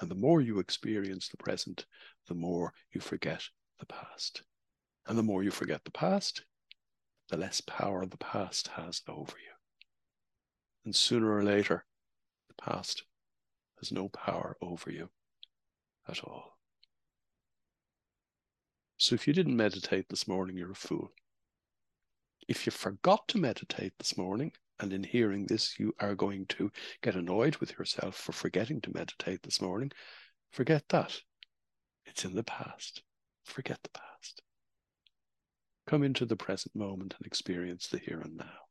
And 0.00 0.10
the 0.10 0.16
more 0.16 0.40
you 0.40 0.58
experience 0.58 1.28
the 1.28 1.36
present, 1.36 1.86
the 2.28 2.34
more 2.34 2.72
you 2.92 3.00
forget 3.00 3.42
the 3.78 3.86
past. 3.86 4.42
And 5.06 5.16
the 5.16 5.22
more 5.22 5.42
you 5.42 5.50
forget 5.50 5.84
the 5.84 5.90
past, 5.90 6.44
the 7.28 7.36
less 7.36 7.60
power 7.60 8.04
the 8.04 8.16
past 8.18 8.68
has 8.68 9.02
over 9.08 9.32
you. 9.32 9.52
And 10.84 10.94
sooner 10.94 11.32
or 11.32 11.44
later, 11.44 11.84
the 12.48 12.62
past 12.62 13.04
has 13.78 13.92
no 13.92 14.08
power 14.08 14.56
over 14.60 14.90
you 14.90 15.08
at 16.08 16.22
all. 16.24 16.59
So 19.00 19.14
if 19.14 19.26
you 19.26 19.32
didn't 19.32 19.56
meditate 19.56 20.10
this 20.10 20.28
morning, 20.28 20.58
you're 20.58 20.72
a 20.72 20.74
fool. 20.74 21.10
If 22.46 22.66
you 22.66 22.70
forgot 22.70 23.26
to 23.28 23.38
meditate 23.38 23.94
this 23.96 24.18
morning, 24.18 24.52
and 24.78 24.92
in 24.92 25.02
hearing 25.02 25.46
this, 25.46 25.78
you 25.78 25.94
are 26.00 26.14
going 26.14 26.44
to 26.50 26.70
get 27.00 27.14
annoyed 27.14 27.56
with 27.56 27.78
yourself 27.78 28.14
for 28.14 28.32
forgetting 28.32 28.82
to 28.82 28.92
meditate 28.92 29.42
this 29.42 29.62
morning, 29.62 29.90
forget 30.52 30.84
that. 30.90 31.18
It's 32.04 32.26
in 32.26 32.34
the 32.34 32.42
past. 32.42 33.02
Forget 33.46 33.78
the 33.82 33.88
past. 33.88 34.42
Come 35.86 36.02
into 36.02 36.26
the 36.26 36.36
present 36.36 36.76
moment 36.76 37.14
and 37.16 37.26
experience 37.26 37.88
the 37.88 37.96
here 37.96 38.20
and 38.20 38.36
now. 38.36 38.66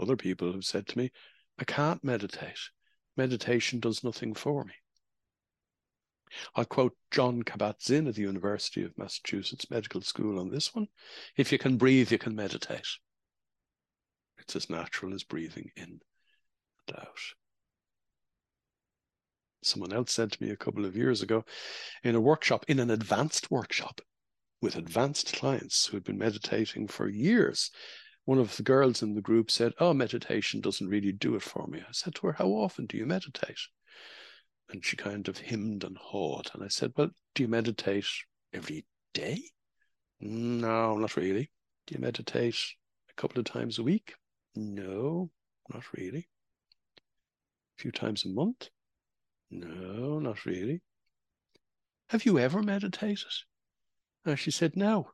Other 0.00 0.16
people 0.16 0.52
have 0.52 0.64
said 0.64 0.88
to 0.88 0.98
me, 0.98 1.12
I 1.60 1.64
can't 1.64 2.02
meditate. 2.02 2.58
Meditation 3.16 3.78
does 3.78 4.02
nothing 4.02 4.34
for 4.34 4.64
me. 4.64 4.74
I'll 6.54 6.64
quote 6.64 6.96
Jon 7.10 7.42
Kabat-Zinn 7.42 8.06
of 8.06 8.14
the 8.14 8.22
University 8.22 8.82
of 8.82 8.96
Massachusetts 8.98 9.70
Medical 9.70 10.00
School 10.00 10.38
on 10.38 10.50
this 10.50 10.74
one. 10.74 10.88
If 11.36 11.52
you 11.52 11.58
can 11.58 11.76
breathe, 11.76 12.10
you 12.10 12.18
can 12.18 12.34
meditate. 12.34 12.88
It's 14.38 14.56
as 14.56 14.68
natural 14.68 15.14
as 15.14 15.22
breathing 15.22 15.70
in 15.76 16.00
and 16.88 16.98
out. 16.98 17.18
Someone 19.62 19.92
else 19.92 20.12
said 20.12 20.32
to 20.32 20.42
me 20.42 20.50
a 20.50 20.56
couple 20.56 20.84
of 20.84 20.96
years 20.96 21.22
ago 21.22 21.44
in 22.02 22.14
a 22.14 22.20
workshop, 22.20 22.64
in 22.68 22.78
an 22.78 22.90
advanced 22.90 23.50
workshop 23.50 24.00
with 24.60 24.76
advanced 24.76 25.34
clients 25.34 25.86
who 25.86 25.96
had 25.96 26.04
been 26.04 26.18
meditating 26.18 26.88
for 26.88 27.08
years, 27.08 27.70
one 28.24 28.38
of 28.38 28.56
the 28.56 28.62
girls 28.62 29.02
in 29.02 29.14
the 29.14 29.20
group 29.20 29.50
said, 29.50 29.74
Oh, 29.78 29.92
meditation 29.92 30.60
doesn't 30.60 30.88
really 30.88 31.12
do 31.12 31.34
it 31.34 31.42
for 31.42 31.66
me. 31.66 31.80
I 31.80 31.92
said 31.92 32.14
to 32.16 32.26
her, 32.28 32.32
How 32.32 32.48
often 32.48 32.86
do 32.86 32.96
you 32.96 33.06
meditate? 33.06 33.58
And 34.74 34.84
she 34.84 34.96
kind 34.96 35.28
of 35.28 35.38
hemmed 35.38 35.84
and 35.84 35.96
hawed. 35.96 36.50
And 36.52 36.64
I 36.64 36.66
said, 36.66 36.94
Well, 36.96 37.10
do 37.36 37.44
you 37.44 37.48
meditate 37.48 38.08
every 38.52 38.84
day? 39.12 39.40
No, 40.18 40.98
not 40.98 41.16
really. 41.16 41.52
Do 41.86 41.94
you 41.94 42.00
meditate 42.00 42.58
a 43.08 43.14
couple 43.14 43.38
of 43.38 43.44
times 43.44 43.78
a 43.78 43.84
week? 43.84 44.16
No, 44.56 45.30
not 45.72 45.84
really. 45.96 46.28
A 46.98 47.82
few 47.82 47.92
times 47.92 48.24
a 48.24 48.28
month? 48.30 48.68
No, 49.48 50.18
not 50.18 50.44
really. 50.44 50.82
Have 52.08 52.26
you 52.26 52.40
ever 52.40 52.60
meditated? 52.60 53.30
And 54.24 54.36
she 54.36 54.50
said, 54.50 54.74
No. 54.74 55.12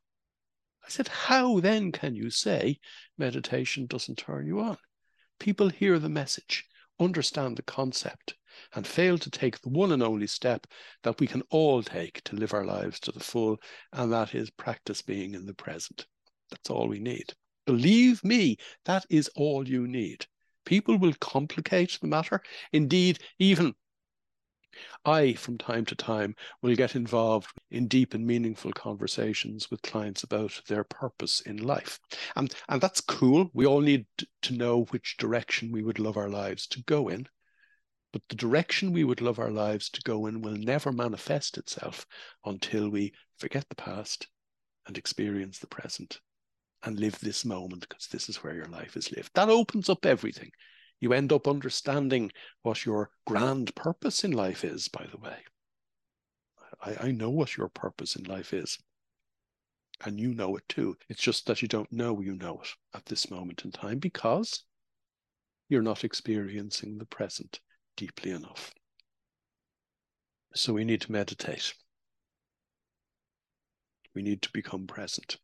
I 0.82 0.88
said, 0.88 1.08
How 1.08 1.60
then 1.60 1.92
can 1.92 2.14
you 2.14 2.30
say 2.30 2.78
meditation 3.18 3.84
doesn't 3.84 4.16
turn 4.16 4.46
you 4.46 4.60
on? 4.60 4.78
People 5.38 5.68
hear 5.68 5.98
the 5.98 6.08
message, 6.08 6.64
understand 7.00 7.56
the 7.56 7.62
concept, 7.62 8.34
and 8.74 8.86
fail 8.86 9.18
to 9.18 9.30
take 9.30 9.60
the 9.60 9.68
one 9.68 9.90
and 9.92 10.02
only 10.02 10.26
step 10.26 10.66
that 11.02 11.18
we 11.18 11.26
can 11.26 11.42
all 11.50 11.82
take 11.82 12.22
to 12.24 12.36
live 12.36 12.54
our 12.54 12.64
lives 12.64 13.00
to 13.00 13.12
the 13.12 13.20
full, 13.20 13.58
and 13.92 14.12
that 14.12 14.34
is 14.34 14.50
practice 14.50 15.02
being 15.02 15.34
in 15.34 15.46
the 15.46 15.54
present. 15.54 16.06
That's 16.50 16.70
all 16.70 16.88
we 16.88 16.98
need. 16.98 17.32
Believe 17.66 18.22
me, 18.24 18.56
that 18.84 19.06
is 19.08 19.30
all 19.36 19.66
you 19.66 19.86
need. 19.86 20.26
People 20.66 20.98
will 20.98 21.14
complicate 21.20 21.98
the 22.00 22.06
matter. 22.06 22.42
Indeed, 22.72 23.18
even 23.38 23.74
I, 25.04 25.34
from 25.34 25.58
time 25.58 25.84
to 25.86 25.94
time, 25.94 26.34
will 26.62 26.74
get 26.74 26.94
involved 26.96 27.50
in 27.70 27.88
deep 27.88 28.14
and 28.14 28.26
meaningful 28.26 28.72
conversations 28.72 29.70
with 29.70 29.82
clients 29.82 30.22
about 30.22 30.60
their 30.68 30.84
purpose 30.84 31.40
in 31.40 31.56
life. 31.56 31.98
And, 32.36 32.54
and 32.68 32.80
that's 32.80 33.00
cool. 33.00 33.50
We 33.52 33.66
all 33.66 33.80
need 33.80 34.06
to 34.42 34.54
know 34.54 34.84
which 34.90 35.16
direction 35.16 35.72
we 35.72 35.82
would 35.82 35.98
love 35.98 36.16
our 36.16 36.28
lives 36.28 36.66
to 36.68 36.82
go 36.84 37.08
in. 37.08 37.26
But 38.12 38.22
the 38.28 38.36
direction 38.36 38.92
we 38.92 39.04
would 39.04 39.20
love 39.20 39.38
our 39.38 39.52
lives 39.52 39.88
to 39.90 40.02
go 40.02 40.26
in 40.26 40.42
will 40.42 40.56
never 40.56 40.92
manifest 40.92 41.58
itself 41.58 42.06
until 42.44 42.88
we 42.88 43.12
forget 43.38 43.68
the 43.68 43.76
past 43.76 44.26
and 44.86 44.98
experience 44.98 45.58
the 45.58 45.68
present 45.68 46.20
and 46.82 46.98
live 46.98 47.18
this 47.20 47.44
moment 47.44 47.86
because 47.88 48.06
this 48.08 48.28
is 48.28 48.42
where 48.42 48.54
your 48.54 48.66
life 48.66 48.96
is 48.96 49.12
lived. 49.12 49.30
That 49.34 49.48
opens 49.48 49.88
up 49.88 50.06
everything 50.06 50.50
you 51.00 51.12
end 51.12 51.32
up 51.32 51.48
understanding 51.48 52.30
what 52.62 52.84
your 52.84 53.10
grand 53.26 53.74
purpose 53.74 54.22
in 54.22 54.32
life 54.32 54.64
is, 54.64 54.88
by 54.88 55.06
the 55.10 55.18
way. 55.18 55.38
I, 56.82 57.08
I 57.08 57.10
know 57.10 57.30
what 57.30 57.56
your 57.56 57.68
purpose 57.68 58.16
in 58.16 58.24
life 58.24 58.52
is. 58.52 58.78
And 60.04 60.18
you 60.18 60.34
know 60.34 60.56
it 60.56 60.64
too. 60.68 60.96
It's 61.08 61.20
just 61.20 61.46
that 61.46 61.60
you 61.60 61.68
don't 61.68 61.92
know 61.92 62.20
you 62.20 62.34
know 62.34 62.60
it 62.62 62.68
at 62.94 63.04
this 63.06 63.30
moment 63.30 63.64
in 63.64 63.70
time 63.70 63.98
because 63.98 64.64
you're 65.68 65.82
not 65.82 66.04
experiencing 66.04 66.98
the 66.98 67.06
present 67.06 67.60
deeply 67.96 68.30
enough. 68.30 68.72
So 70.54 70.72
we 70.72 70.84
need 70.84 71.02
to 71.02 71.12
meditate. 71.12 71.74
We 74.14 74.22
need 74.22 74.42
to 74.42 74.50
become 74.52 74.86
present. 74.86 75.36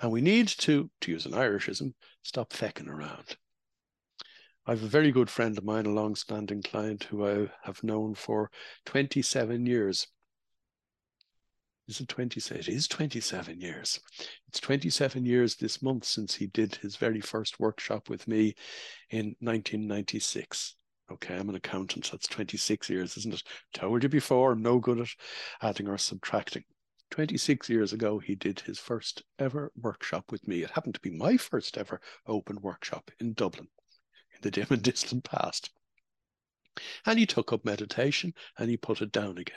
And 0.00 0.12
we 0.12 0.20
need 0.20 0.48
to, 0.48 0.90
to 1.00 1.10
use 1.10 1.26
an 1.26 1.32
Irishism, 1.32 1.94
stop 2.22 2.52
fecking 2.52 2.88
around. 2.88 3.36
I 4.68 4.72
have 4.72 4.82
a 4.82 4.88
very 4.88 5.12
good 5.12 5.30
friend 5.30 5.56
of 5.56 5.62
mine, 5.62 5.86
a 5.86 5.90
long-standing 5.90 6.60
client 6.60 7.04
who 7.04 7.24
I 7.24 7.48
have 7.62 7.84
known 7.84 8.16
for 8.16 8.50
27 8.86 9.64
years. 9.64 10.08
Is 11.86 12.00
it 12.00 12.08
27? 12.08 12.58
It 12.58 12.68
is 12.68 12.88
27 12.88 13.60
years. 13.60 14.00
It's 14.48 14.58
27 14.58 15.24
years 15.24 15.54
this 15.54 15.80
month 15.82 16.04
since 16.04 16.34
he 16.34 16.48
did 16.48 16.74
his 16.74 16.96
very 16.96 17.20
first 17.20 17.60
workshop 17.60 18.08
with 18.08 18.26
me 18.26 18.56
in 19.10 19.36
1996. 19.38 20.74
Okay, 21.12 21.36
I'm 21.36 21.48
an 21.48 21.54
accountant. 21.54 22.10
That's 22.10 22.26
26 22.26 22.90
years, 22.90 23.16
isn't 23.18 23.34
it? 23.34 23.44
Told 23.72 24.02
you 24.02 24.08
before, 24.08 24.50
I'm 24.50 24.62
no 24.62 24.80
good 24.80 24.98
at 24.98 25.14
adding 25.62 25.86
or 25.86 25.96
subtracting. 25.96 26.64
26 27.12 27.68
years 27.68 27.92
ago, 27.92 28.18
he 28.18 28.34
did 28.34 28.58
his 28.58 28.80
first 28.80 29.22
ever 29.38 29.70
workshop 29.80 30.32
with 30.32 30.48
me. 30.48 30.64
It 30.64 30.72
happened 30.72 30.94
to 30.94 31.00
be 31.00 31.12
my 31.12 31.36
first 31.36 31.78
ever 31.78 32.00
open 32.26 32.60
workshop 32.60 33.12
in 33.20 33.32
Dublin 33.34 33.68
in 34.36 34.42
the 34.42 34.50
dim 34.50 34.66
and 34.70 34.82
distant 34.82 35.24
past. 35.24 35.70
And 37.04 37.18
he 37.18 37.26
took 37.26 37.52
up 37.52 37.64
meditation 37.64 38.34
and 38.58 38.68
he 38.68 38.76
put 38.76 39.00
it 39.00 39.12
down 39.12 39.38
again. 39.38 39.56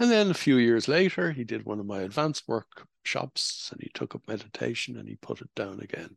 And 0.00 0.10
then 0.10 0.30
a 0.30 0.34
few 0.34 0.56
years 0.56 0.86
later, 0.86 1.32
he 1.32 1.44
did 1.44 1.64
one 1.64 1.80
of 1.80 1.86
my 1.86 2.00
advanced 2.00 2.44
workshops 2.46 3.70
and 3.72 3.80
he 3.80 3.90
took 3.94 4.14
up 4.14 4.22
meditation 4.28 4.96
and 4.96 5.08
he 5.08 5.16
put 5.16 5.40
it 5.40 5.52
down 5.56 5.80
again. 5.80 6.16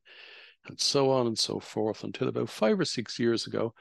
And 0.67 0.79
so 0.79 1.09
on 1.11 1.25
and 1.27 1.37
so 1.37 1.59
forth 1.59 2.03
until 2.03 2.27
about 2.27 2.49
five 2.49 2.79
or 2.79 2.85
six 2.85 3.17
years 3.17 3.47
ago, 3.47 3.73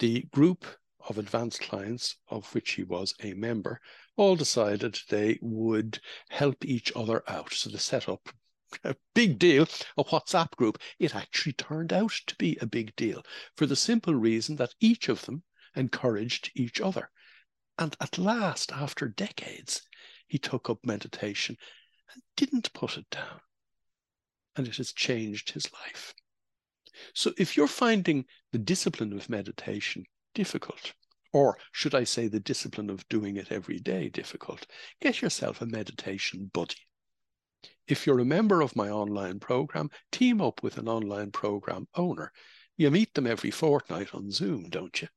the 0.00 0.26
group 0.32 0.64
of 1.08 1.18
advanced 1.18 1.60
clients, 1.60 2.16
of 2.28 2.52
which 2.54 2.72
he 2.72 2.82
was 2.82 3.14
a 3.22 3.32
member, 3.34 3.80
all 4.16 4.36
decided 4.36 4.98
they 5.08 5.38
would 5.40 6.00
help 6.28 6.64
each 6.64 6.92
other 6.96 7.22
out. 7.28 7.52
So 7.52 7.70
they 7.70 7.78
set 7.78 8.08
up 8.08 8.28
a 8.84 8.96
big 9.14 9.38
deal, 9.38 9.66
a 9.96 10.04
WhatsApp 10.04 10.50
group, 10.56 10.78
it 10.98 11.14
actually 11.14 11.52
turned 11.54 11.92
out 11.92 12.12
to 12.26 12.34
be 12.36 12.56
a 12.60 12.66
big 12.66 12.94
deal 12.96 13.22
for 13.56 13.66
the 13.66 13.76
simple 13.76 14.14
reason 14.14 14.56
that 14.56 14.74
each 14.80 15.08
of 15.08 15.22
them 15.26 15.42
encouraged 15.74 16.50
each 16.54 16.80
other. 16.80 17.10
And 17.78 17.96
at 18.00 18.18
last, 18.18 18.72
after 18.72 19.08
decades, 19.08 19.82
he 20.26 20.38
took 20.38 20.68
up 20.68 20.84
meditation 20.84 21.56
and 22.12 22.22
didn't 22.36 22.72
put 22.72 22.96
it 22.98 23.08
down. 23.10 23.40
And 24.56 24.68
it 24.68 24.76
has 24.76 24.92
changed 24.92 25.50
his 25.50 25.72
life. 25.72 26.14
So 27.14 27.32
if 27.38 27.56
you're 27.56 27.66
finding 27.66 28.26
the 28.52 28.58
discipline 28.58 29.12
of 29.12 29.30
meditation 29.30 30.04
difficult, 30.34 30.92
or 31.32 31.56
should 31.72 31.94
I 31.94 32.04
say 32.04 32.28
the 32.28 32.40
discipline 32.40 32.90
of 32.90 33.08
doing 33.08 33.36
it 33.36 33.52
every 33.52 33.78
day 33.78 34.08
difficult, 34.08 34.66
get 35.00 35.22
yourself 35.22 35.62
a 35.62 35.66
meditation 35.66 36.50
buddy. 36.52 36.76
If 37.90 38.06
you're 38.06 38.20
a 38.20 38.24
member 38.24 38.60
of 38.60 38.76
my 38.76 38.88
online 38.88 39.40
program, 39.40 39.90
team 40.12 40.40
up 40.40 40.62
with 40.62 40.78
an 40.78 40.86
online 40.88 41.32
program 41.32 41.88
owner. 41.96 42.30
You 42.76 42.88
meet 42.88 43.12
them 43.14 43.26
every 43.26 43.50
fortnight 43.50 44.14
on 44.14 44.30
Zoom, 44.30 44.68
don't 44.70 45.02
you? 45.02 45.08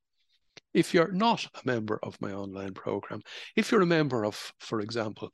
If 0.74 0.92
you're 0.92 1.12
not 1.12 1.46
a 1.54 1.62
member 1.66 2.00
of 2.02 2.20
my 2.20 2.34
online 2.34 2.74
program, 2.74 3.22
if 3.56 3.72
you're 3.72 3.84
a 3.84 3.86
member 3.86 4.26
of, 4.26 4.52
for 4.60 4.82
example, 4.82 5.30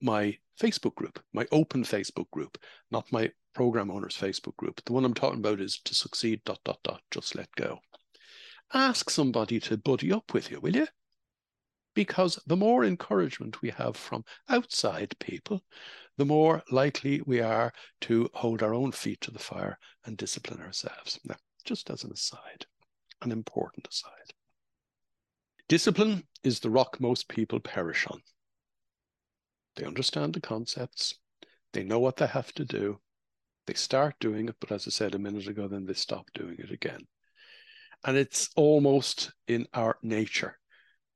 my 0.00 0.36
Facebook 0.60 0.96
group, 0.96 1.22
my 1.32 1.46
open 1.52 1.84
Facebook 1.84 2.28
group, 2.32 2.58
not 2.90 3.12
my 3.12 3.30
program 3.54 3.88
owner's 3.88 4.16
Facebook 4.16 4.56
group. 4.56 4.80
The 4.84 4.92
one 4.92 5.04
I'm 5.04 5.14
talking 5.14 5.38
about 5.38 5.60
is 5.60 5.78
to 5.84 5.94
succeed 5.94 6.42
dot 6.44 6.58
dot 6.64 6.80
dot 6.82 7.02
just 7.12 7.36
let 7.36 7.54
go. 7.54 7.78
Ask 8.74 9.08
somebody 9.08 9.60
to 9.60 9.76
buddy 9.76 10.10
up 10.10 10.34
with 10.34 10.50
you, 10.50 10.58
will 10.58 10.74
you? 10.74 10.88
Because 11.94 12.40
the 12.46 12.56
more 12.56 12.84
encouragement 12.84 13.62
we 13.62 13.70
have 13.70 13.96
from 13.96 14.24
outside 14.48 15.14
people, 15.20 15.62
the 16.16 16.24
more 16.24 16.62
likely 16.70 17.20
we 17.22 17.40
are 17.40 17.72
to 18.02 18.28
hold 18.34 18.62
our 18.62 18.74
own 18.74 18.92
feet 18.92 19.20
to 19.22 19.30
the 19.30 19.38
fire 19.38 19.78
and 20.04 20.16
discipline 20.16 20.60
ourselves. 20.60 21.18
Now, 21.24 21.36
just 21.64 21.90
as 21.90 22.04
an 22.04 22.12
aside, 22.12 22.66
an 23.22 23.32
important 23.32 23.88
aside. 23.88 24.34
Discipline 25.68 26.24
is 26.42 26.60
the 26.60 26.70
rock 26.70 27.00
most 27.00 27.28
people 27.28 27.60
perish 27.60 28.06
on. 28.06 28.20
They 29.76 29.84
understand 29.84 30.34
the 30.34 30.40
concepts, 30.40 31.14
they 31.72 31.82
know 31.82 31.98
what 31.98 32.16
they 32.16 32.26
have 32.26 32.52
to 32.54 32.64
do, 32.64 33.00
they 33.66 33.74
start 33.74 34.16
doing 34.20 34.48
it, 34.48 34.56
but 34.60 34.72
as 34.72 34.86
I 34.86 34.90
said 34.90 35.14
a 35.14 35.18
minute 35.18 35.46
ago, 35.46 35.68
then 35.68 35.86
they 35.86 35.94
stop 35.94 36.26
doing 36.34 36.56
it 36.58 36.70
again. 36.70 37.06
And 38.04 38.16
it's 38.16 38.50
almost 38.56 39.32
in 39.46 39.66
our 39.72 39.96
nature 40.02 40.58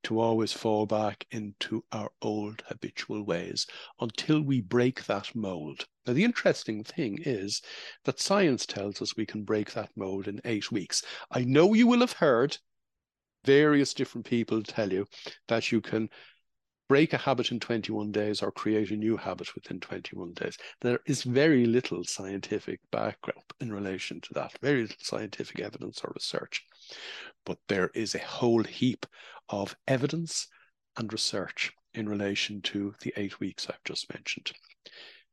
to 0.07 0.21
always 0.21 0.53
fall 0.53 0.87
back 0.87 1.27
into 1.33 1.85
our 1.91 2.09
old 2.23 2.63
habitual 2.69 3.25
ways 3.25 3.67
until 4.01 4.41
we 4.41 4.61
break 4.61 5.05
that 5.07 5.35
mold. 5.35 5.85
Now, 6.07 6.13
the 6.13 6.23
interesting 6.23 6.85
thing 6.85 7.19
is 7.23 7.61
that 8.05 8.21
science 8.21 8.67
tells 8.67 9.03
us 9.03 9.17
we 9.17 9.27
can 9.27 9.43
break 9.43 9.73
that 9.73 9.91
mold 9.97 10.29
in 10.29 10.41
eight 10.45 10.71
weeks. 10.71 11.03
I 11.33 11.43
know 11.43 11.75
you 11.75 11.89
will 11.89 12.01
have 12.01 12.13
heard 12.13 12.57
various 13.45 13.95
different 13.95 14.27
people 14.27 14.63
tell 14.63 14.93
you 14.93 15.07
that 15.49 15.73
you 15.73 15.81
can 15.81 16.09
break 16.89 17.13
a 17.13 17.19
habit 17.19 17.51
in 17.51 17.59
21 17.59 18.13
days 18.13 18.43
or 18.43 18.53
create 18.53 18.93
a 18.93 18.97
new 18.97 19.17
habit 19.17 19.53
within 19.57 19.81
21 19.81 20.35
days. 20.35 20.57
There 20.83 21.01
is 21.07 21.25
very 21.25 21.67
little 21.67 22.05
scientific 22.05 22.79
background 22.93 23.43
in 23.61 23.73
relation 23.73 24.21
to 24.21 24.35
that, 24.35 24.57
very 24.63 24.83
little 24.83 24.97
scientific 25.01 25.59
evidence 25.59 26.03
or 26.05 26.13
research. 26.15 26.65
But 27.45 27.59
there 27.69 27.91
is 27.95 28.15
a 28.15 28.21
whole 28.21 28.65
heap 28.65 29.07
of 29.49 29.77
evidence 29.87 30.49
and 30.97 31.13
research 31.13 31.73
in 31.95 32.09
relation 32.09 32.61
to 32.63 32.95
the 33.01 33.13
eight 33.17 33.41
weeks 33.41 33.67
I've 33.69 33.85
just 33.85 34.13
mentioned. 34.13 34.53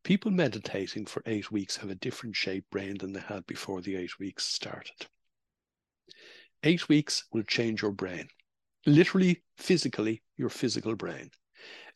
People 0.04 0.32
meditating 0.32 1.06
for 1.06 1.24
eight 1.26 1.52
weeks 1.52 1.78
have 1.78 1.89
a 1.89 1.96
different 1.96 2.36
shaped 2.36 2.70
brain 2.70 2.98
than 2.98 3.13
they 3.13 3.22
had 3.22 3.46
before 3.48 3.82
the 3.82 3.96
eight 3.96 4.20
weeks 4.20 4.46
started. 4.46 5.08
Eight 6.63 6.89
weeks 6.89 7.26
will 7.32 7.44
change 7.44 7.82
your 7.82 7.92
brain, 7.92 8.28
literally, 8.86 9.44
physically, 9.58 10.24
your 10.38 10.50
physical 10.50 10.96
brain 10.96 11.32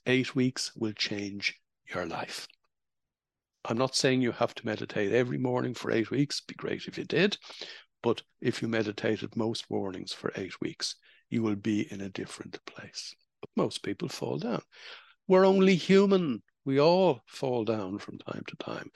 eight 0.08 0.34
weeks 0.34 0.72
will 0.76 0.93
change 0.93 1.60
your 1.93 2.06
life. 2.06 2.48
I'm 3.65 3.78
not 3.78 3.96
saying 3.96 4.22
you 4.22 4.32
have 4.32 4.56
to 4.56 4.65
meditate 4.65 5.12
every 5.12 5.38
morning 5.38 5.74
for 5.74 5.91
eight 5.91 6.10
weeks. 6.10 6.41
Be 6.41 6.56
great 6.56 6.88
if 6.88 6.98
you 6.98 7.04
did. 7.04 7.38
But 8.03 8.21
if 8.41 8.62
you 8.62 8.67
meditated 8.67 9.36
most 9.36 9.69
mornings 9.69 10.13
for 10.13 10.31
eight 10.36 10.60
weeks, 10.62 10.95
you 11.29 11.43
will 11.43 11.55
be 11.55 11.91
in 11.91 12.01
a 12.01 12.10
different 12.10 12.60
place. 12.65 13.15
But 13.41 13.49
most 13.55 13.83
people 13.83 14.10
fall 14.10 14.38
down. 14.38 14.62
We're 15.27 15.45
only 15.45 15.75
human. 15.75 16.41
We 16.63 16.79
all 16.79 17.21
fall 17.25 17.63
down 17.63 17.99
from 17.99 18.17
time 18.19 18.43
to 18.47 18.55
time. 18.57 18.91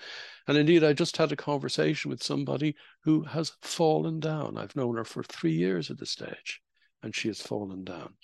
And 0.48 0.58
indeed, 0.58 0.84
I 0.84 0.94
just 0.94 1.18
had 1.18 1.32
a 1.32 1.38
conversation 1.38 2.10
with 2.10 2.24
somebody 2.24 2.76
who 3.04 3.24
has 3.24 3.54
fallen 3.62 4.20
down. 4.20 4.58
I've 4.58 4.76
known 4.76 4.98
her 4.98 5.06
for 5.06 5.24
three 5.24 5.54
years 5.54 5.90
at 5.90 5.98
this 5.98 6.12
stage, 6.12 6.62
and 7.02 7.16
she 7.16 7.28
has 7.30 7.42
fallen 7.42 7.84
down. 7.84 8.16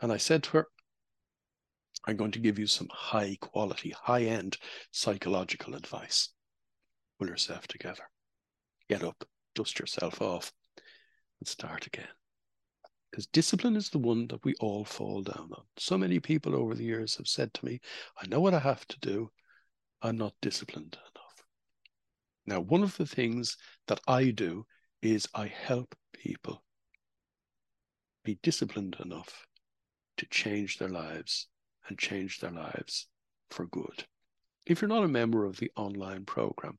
And 0.00 0.12
I 0.12 0.16
said 0.16 0.42
to 0.44 0.50
her, 0.52 0.66
I'm 2.06 2.16
going 2.16 2.30
to 2.32 2.38
give 2.38 2.58
you 2.58 2.66
some 2.66 2.88
high 2.90 3.36
quality, 3.40 3.94
high 4.02 4.22
end 4.22 4.56
psychological 4.90 5.74
advice. 5.74 6.30
Pull 7.18 7.28
yourself 7.28 7.68
together. 7.68 8.04
Get 8.88 9.04
up, 9.04 9.24
dust 9.54 9.78
yourself 9.78 10.20
off, 10.20 10.52
and 11.40 11.48
start 11.48 11.86
again. 11.86 12.08
Because 13.10 13.26
discipline 13.26 13.76
is 13.76 13.90
the 13.90 13.98
one 13.98 14.28
that 14.28 14.44
we 14.44 14.54
all 14.60 14.84
fall 14.84 15.22
down 15.22 15.50
on. 15.52 15.64
So 15.76 15.98
many 15.98 16.20
people 16.20 16.54
over 16.54 16.74
the 16.74 16.84
years 16.84 17.16
have 17.16 17.26
said 17.26 17.52
to 17.54 17.64
me, 17.64 17.80
I 18.22 18.26
know 18.28 18.40
what 18.40 18.54
I 18.54 18.60
have 18.60 18.86
to 18.86 19.00
do. 19.00 19.30
I'm 20.02 20.16
not 20.16 20.34
disciplined 20.40 20.96
enough. 20.96 21.44
Now, 22.46 22.60
one 22.60 22.82
of 22.82 22.96
the 22.96 23.06
things 23.06 23.56
that 23.88 24.00
I 24.06 24.30
do 24.30 24.64
is 25.02 25.28
I 25.34 25.46
help 25.46 25.94
people 26.12 26.62
be 28.24 28.38
disciplined 28.42 28.96
enough 29.04 29.46
to 30.18 30.26
change 30.26 30.78
their 30.78 30.88
lives 30.88 31.48
and 31.88 31.98
change 31.98 32.38
their 32.38 32.50
lives 32.50 33.08
for 33.50 33.66
good. 33.66 34.04
If 34.66 34.80
you're 34.80 34.88
not 34.88 35.04
a 35.04 35.08
member 35.08 35.44
of 35.44 35.56
the 35.56 35.70
online 35.76 36.24
program, 36.24 36.78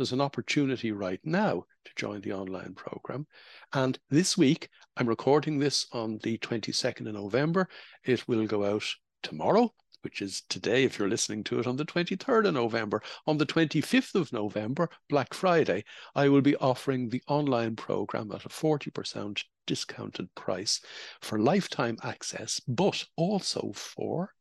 there's 0.00 0.12
an 0.12 0.20
opportunity 0.22 0.92
right 0.92 1.20
now 1.24 1.62
to 1.84 1.92
join 1.94 2.22
the 2.22 2.32
online 2.32 2.72
program. 2.72 3.26
And 3.74 3.98
this 4.08 4.38
week, 4.38 4.70
I'm 4.96 5.06
recording 5.06 5.58
this 5.58 5.86
on 5.92 6.18
the 6.22 6.38
22nd 6.38 7.06
of 7.06 7.12
November. 7.12 7.68
It 8.04 8.26
will 8.26 8.46
go 8.46 8.64
out 8.64 8.84
tomorrow, 9.22 9.74
which 10.00 10.22
is 10.22 10.40
today, 10.48 10.84
if 10.84 10.98
you're 10.98 11.10
listening 11.10 11.44
to 11.44 11.58
it 11.60 11.66
on 11.66 11.76
the 11.76 11.84
23rd 11.84 12.48
of 12.48 12.54
November. 12.54 13.02
On 13.26 13.36
the 13.36 13.44
25th 13.44 14.14
of 14.14 14.32
November, 14.32 14.88
Black 15.10 15.34
Friday, 15.34 15.84
I 16.14 16.30
will 16.30 16.40
be 16.40 16.56
offering 16.56 17.10
the 17.10 17.22
online 17.28 17.76
program 17.76 18.32
at 18.32 18.46
a 18.46 18.48
40% 18.48 19.44
discounted 19.66 20.34
price 20.34 20.80
for 21.20 21.38
lifetime 21.38 21.98
access, 22.02 22.58
but 22.66 23.04
also 23.16 23.72
for 23.74 24.32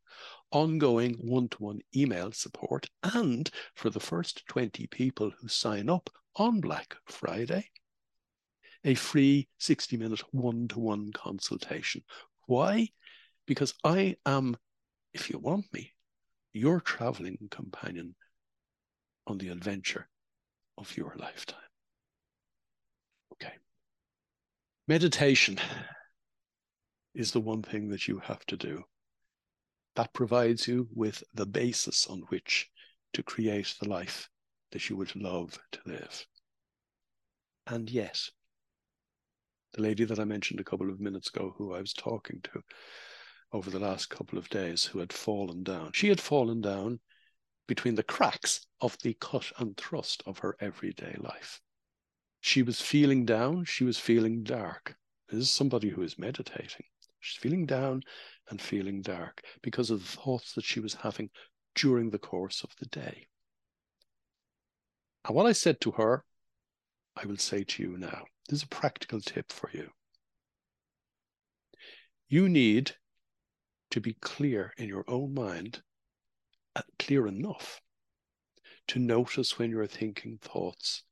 ongoing 0.51 1.15
one-to-one 1.15 1.79
email 1.95 2.31
support, 2.31 2.89
and 3.03 3.49
for 3.75 3.89
the 3.89 3.99
first 3.99 4.45
20 4.47 4.87
people 4.87 5.31
who 5.39 5.47
sign 5.47 5.89
up 5.89 6.09
on 6.35 6.59
Black 6.61 6.95
Friday, 7.07 7.69
a 8.83 8.95
free 8.95 9.47
60-minute 9.59 10.21
one-to-one 10.31 11.11
consultation. 11.13 12.01
Why? 12.47 12.87
Because 13.45 13.73
I 13.83 14.15
am, 14.25 14.55
if 15.13 15.29
you 15.29 15.39
want 15.39 15.65
me, 15.73 15.93
your 16.53 16.79
traveling 16.79 17.37
companion 17.51 18.15
on 19.27 19.37
the 19.37 19.49
adventure 19.49 20.07
of 20.77 20.95
your 20.97 21.13
lifetime. 21.17 21.57
Okay. 23.33 23.53
Meditation 24.87 25.59
is 27.13 27.31
the 27.31 27.39
one 27.39 27.61
thing 27.61 27.89
that 27.89 28.07
you 28.07 28.19
have 28.19 28.45
to 28.45 28.57
do 28.57 28.83
that 29.99 30.13
provides 30.13 30.65
you 30.65 30.87
with 30.95 31.21
the 31.33 31.45
basis 31.45 32.07
on 32.07 32.21
which 32.29 32.69
to 33.11 33.21
create 33.21 33.75
the 33.81 33.89
life 33.89 34.29
that 34.71 34.89
you 34.89 34.95
would 34.95 35.13
love 35.13 35.59
to 35.73 35.79
live. 35.85 36.25
And 37.67 37.89
yet, 37.89 38.21
the 39.73 39.81
lady 39.81 40.05
that 40.05 40.17
I 40.17 40.23
mentioned 40.23 40.61
a 40.61 40.63
couple 40.63 40.89
of 40.89 41.01
minutes 41.01 41.27
ago, 41.27 41.53
who 41.57 41.73
I 41.73 41.81
was 41.81 41.91
talking 41.91 42.39
to 42.43 42.61
over 43.51 43.69
the 43.69 43.79
last 43.79 44.09
couple 44.09 44.39
of 44.39 44.47
days, 44.47 44.85
who 44.85 44.99
had 44.99 45.11
fallen 45.11 45.63
down, 45.63 45.91
she 45.93 46.07
had 46.07 46.21
fallen 46.21 46.61
down 46.61 47.01
between 47.67 47.95
the 47.95 48.03
cracks 48.03 48.65
of 48.79 48.95
the 49.03 49.17
cut 49.19 49.51
and 49.57 49.75
thrust 49.75 50.23
of 50.25 50.37
her 50.37 50.55
everyday 50.61 51.17
life. 51.19 51.59
She 52.39 52.63
was 52.63 52.79
feeling 52.79 53.25
down, 53.25 53.65
she 53.65 53.83
was 53.83 53.99
feeling 53.99 54.43
dark. 54.43 54.95
This 55.27 55.41
is 55.41 55.51
somebody 55.51 55.89
who 55.89 56.03
is 56.03 56.17
meditating. 56.17 56.85
She's 57.19 57.41
feeling 57.41 57.65
down 57.65 58.03
and 58.49 58.61
feeling 58.61 59.01
dark 59.01 59.41
because 59.61 59.89
of 59.89 59.99
the 59.99 60.17
thoughts 60.17 60.53
that 60.53 60.65
she 60.65 60.79
was 60.79 60.93
having 60.95 61.29
during 61.75 62.09
the 62.09 62.19
course 62.19 62.63
of 62.63 62.75
the 62.79 62.85
day. 62.87 63.27
And 65.25 65.35
what 65.35 65.45
I 65.45 65.51
said 65.51 65.79
to 65.81 65.91
her, 65.91 66.23
I 67.15 67.25
will 67.25 67.37
say 67.37 67.63
to 67.63 67.83
you 67.83 67.97
now. 67.97 68.25
This 68.47 68.59
is 68.59 68.63
a 68.63 68.67
practical 68.67 69.21
tip 69.21 69.51
for 69.51 69.69
you. 69.73 69.89
You 72.27 72.49
need 72.49 72.95
to 73.91 73.99
be 73.99 74.13
clear 74.13 74.73
in 74.77 74.87
your 74.87 75.03
own 75.07 75.33
mind, 75.33 75.81
uh, 76.75 76.81
clear 76.97 77.27
enough 77.27 77.81
to 78.87 78.99
notice 78.99 79.57
when 79.57 79.69
you're 79.69 79.87
thinking 79.87 80.37
thoughts 80.41 81.03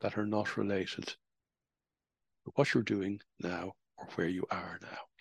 that 0.00 0.18
are 0.18 0.26
not 0.26 0.56
related 0.56 1.06
to 1.06 2.52
what 2.54 2.74
you're 2.74 2.82
doing 2.82 3.20
now 3.40 3.72
or 3.96 4.06
where 4.14 4.28
you 4.28 4.44
are 4.50 4.78
now. 4.82 5.11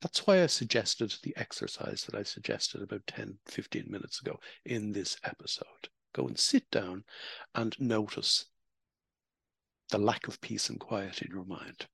That's 0.00 0.26
why 0.26 0.42
I 0.42 0.46
suggested 0.46 1.14
the 1.22 1.36
exercise 1.36 2.04
that 2.04 2.18
I 2.18 2.22
suggested 2.22 2.82
about 2.82 3.06
10, 3.06 3.38
15 3.46 3.86
minutes 3.88 4.20
ago 4.20 4.40
in 4.64 4.92
this 4.92 5.16
episode. 5.24 5.88
Go 6.14 6.26
and 6.26 6.38
sit 6.38 6.70
down 6.70 7.04
and 7.54 7.78
notice 7.78 8.46
the 9.90 9.98
lack 9.98 10.26
of 10.26 10.40
peace 10.40 10.70
and 10.70 10.80
quiet 10.80 11.20
in 11.22 11.30
your 11.30 11.44
mind. 11.44 11.86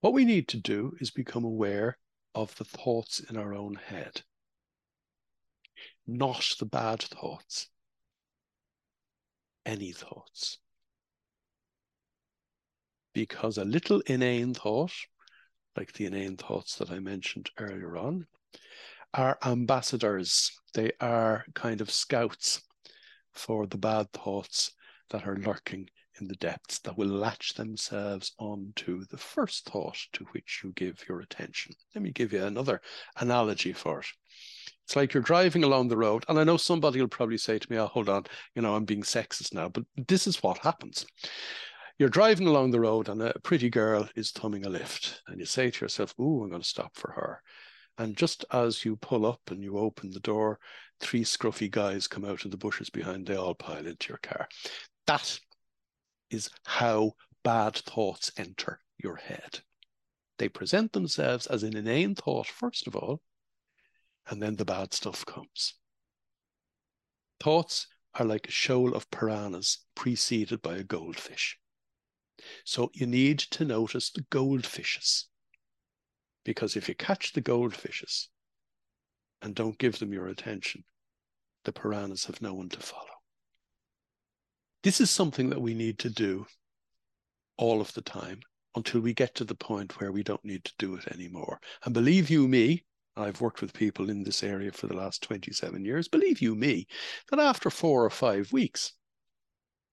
What 0.00 0.12
we 0.12 0.24
need 0.24 0.48
to 0.48 0.56
do 0.58 0.96
is 1.00 1.10
become 1.10 1.44
aware 1.44 1.96
of 2.34 2.54
the 2.56 2.64
thoughts 2.64 3.20
in 3.20 3.36
our 3.36 3.54
own 3.54 3.74
head, 3.74 4.22
not 6.06 6.56
the 6.58 6.66
bad 6.66 7.02
thoughts, 7.02 7.68
any 9.64 9.92
thoughts. 9.92 10.58
Because 13.14 13.58
a 13.58 13.64
little 13.64 14.00
inane 14.06 14.54
thought 14.54 14.92
like 15.76 15.92
the 15.92 16.06
inane 16.06 16.36
thoughts 16.36 16.76
that 16.76 16.90
I 16.90 16.98
mentioned 16.98 17.50
earlier 17.58 17.96
on, 17.96 18.26
are 19.14 19.38
ambassadors. 19.44 20.50
They 20.74 20.92
are 21.00 21.44
kind 21.54 21.80
of 21.80 21.90
scouts 21.90 22.62
for 23.32 23.66
the 23.66 23.78
bad 23.78 24.12
thoughts 24.12 24.72
that 25.10 25.26
are 25.26 25.36
lurking 25.36 25.88
in 26.20 26.28
the 26.28 26.36
depths 26.36 26.78
that 26.80 26.96
will 26.96 27.08
latch 27.08 27.54
themselves 27.54 28.32
onto 28.38 29.04
the 29.06 29.16
first 29.16 29.68
thought 29.68 29.96
to 30.12 30.24
which 30.32 30.60
you 30.62 30.72
give 30.72 31.02
your 31.08 31.20
attention. 31.20 31.74
Let 31.94 32.02
me 32.02 32.10
give 32.10 32.32
you 32.32 32.44
another 32.44 32.80
analogy 33.18 33.72
for 33.72 34.00
it. 34.00 34.06
It's 34.84 34.96
like 34.96 35.14
you're 35.14 35.22
driving 35.22 35.64
along 35.64 35.88
the 35.88 35.96
road, 35.96 36.24
and 36.28 36.38
I 36.38 36.44
know 36.44 36.56
somebody 36.56 37.00
will 37.00 37.08
probably 37.08 37.38
say 37.38 37.58
to 37.58 37.72
me, 37.72 37.78
Oh, 37.78 37.86
hold 37.86 38.08
on, 38.08 38.24
you 38.54 38.62
know, 38.62 38.74
I'm 38.74 38.84
being 38.84 39.02
sexist 39.02 39.54
now, 39.54 39.68
but 39.68 39.84
this 40.08 40.26
is 40.26 40.42
what 40.42 40.58
happens. 40.58 41.06
You're 42.02 42.08
driving 42.08 42.48
along 42.48 42.72
the 42.72 42.80
road 42.80 43.08
and 43.08 43.22
a 43.22 43.32
pretty 43.44 43.70
girl 43.70 44.08
is 44.16 44.32
thumbing 44.32 44.66
a 44.66 44.68
lift, 44.68 45.22
and 45.28 45.38
you 45.38 45.46
say 45.46 45.70
to 45.70 45.84
yourself, 45.84 46.18
Ooh, 46.18 46.42
I'm 46.42 46.48
going 46.48 46.60
to 46.60 46.66
stop 46.68 46.96
for 46.96 47.12
her. 47.12 47.40
And 47.96 48.16
just 48.16 48.44
as 48.50 48.84
you 48.84 48.96
pull 48.96 49.24
up 49.24 49.40
and 49.52 49.62
you 49.62 49.78
open 49.78 50.10
the 50.10 50.18
door, 50.18 50.58
three 50.98 51.22
scruffy 51.22 51.70
guys 51.70 52.08
come 52.08 52.24
out 52.24 52.44
of 52.44 52.50
the 52.50 52.56
bushes 52.56 52.90
behind, 52.90 53.28
they 53.28 53.36
all 53.36 53.54
pile 53.54 53.86
into 53.86 54.08
your 54.08 54.18
car. 54.18 54.48
That 55.06 55.38
is 56.28 56.50
how 56.66 57.12
bad 57.44 57.76
thoughts 57.76 58.32
enter 58.36 58.80
your 58.98 59.14
head. 59.14 59.60
They 60.38 60.48
present 60.48 60.92
themselves 60.92 61.46
as 61.46 61.62
an 61.62 61.76
inane 61.76 62.16
thought, 62.16 62.48
first 62.48 62.88
of 62.88 62.96
all, 62.96 63.20
and 64.26 64.42
then 64.42 64.56
the 64.56 64.64
bad 64.64 64.92
stuff 64.92 65.24
comes. 65.24 65.74
Thoughts 67.38 67.86
are 68.14 68.26
like 68.26 68.48
a 68.48 68.50
shoal 68.50 68.92
of 68.92 69.08
piranhas 69.12 69.78
preceded 69.94 70.62
by 70.62 70.78
a 70.78 70.82
goldfish. 70.82 71.60
So 72.64 72.90
you 72.94 73.06
need 73.06 73.38
to 73.38 73.64
notice 73.64 74.10
the 74.10 74.22
goldfishes. 74.22 75.24
Because 76.44 76.76
if 76.76 76.88
you 76.88 76.94
catch 76.94 77.32
the 77.32 77.42
goldfishes 77.42 78.26
and 79.40 79.54
don't 79.54 79.78
give 79.78 79.98
them 79.98 80.12
your 80.12 80.28
attention, 80.28 80.84
the 81.64 81.72
piranhas 81.72 82.24
have 82.24 82.42
no 82.42 82.54
one 82.54 82.68
to 82.70 82.80
follow. 82.80 83.06
This 84.82 85.00
is 85.00 85.10
something 85.10 85.50
that 85.50 85.62
we 85.62 85.74
need 85.74 85.98
to 86.00 86.10
do 86.10 86.46
all 87.56 87.80
of 87.80 87.94
the 87.94 88.02
time 88.02 88.40
until 88.74 89.00
we 89.00 89.14
get 89.14 89.34
to 89.36 89.44
the 89.44 89.54
point 89.54 90.00
where 90.00 90.10
we 90.10 90.22
don't 90.22 90.44
need 90.44 90.64
to 90.64 90.72
do 90.78 90.96
it 90.96 91.06
anymore. 91.12 91.60
And 91.84 91.94
believe 91.94 92.30
you 92.30 92.48
me, 92.48 92.84
I've 93.16 93.40
worked 93.40 93.60
with 93.60 93.74
people 93.74 94.08
in 94.08 94.24
this 94.24 94.42
area 94.42 94.72
for 94.72 94.86
the 94.86 94.96
last 94.96 95.22
27 95.22 95.84
years. 95.84 96.08
Believe 96.08 96.40
you 96.40 96.54
me, 96.54 96.86
that 97.30 97.38
after 97.38 97.70
four 97.70 98.04
or 98.04 98.10
five 98.10 98.52
weeks, 98.52 98.94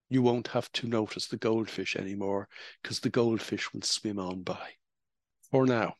you 0.10 0.22
won't 0.24 0.48
have 0.50 0.72
to 0.74 0.88
notice 0.88 1.28
the 1.28 1.38
goldfish 1.38 1.96
anymore 1.96 2.48
because 2.82 3.00
the 3.00 3.10
goldfish 3.10 3.72
will 3.74 3.84
swim 3.84 4.18
on 4.18 4.42
by. 4.42 4.70
For 5.52 5.66
now, 5.66 5.96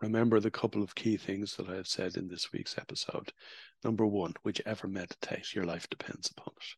remember 0.00 0.38
the 0.38 0.50
couple 0.50 0.82
of 0.82 0.94
key 0.94 1.16
things 1.16 1.56
that 1.56 1.68
I 1.68 1.74
have 1.76 1.88
said 1.88 2.16
in 2.16 2.28
this 2.28 2.52
week's 2.52 2.76
episode. 2.78 3.32
Number 3.82 4.06
one, 4.06 4.34
whichever 4.42 4.86
meditate, 4.86 5.54
your 5.54 5.64
life 5.64 5.88
depends 5.88 6.30
upon 6.30 6.52
it. 6.56 6.76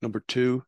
Number 0.00 0.20
two, 0.20 0.64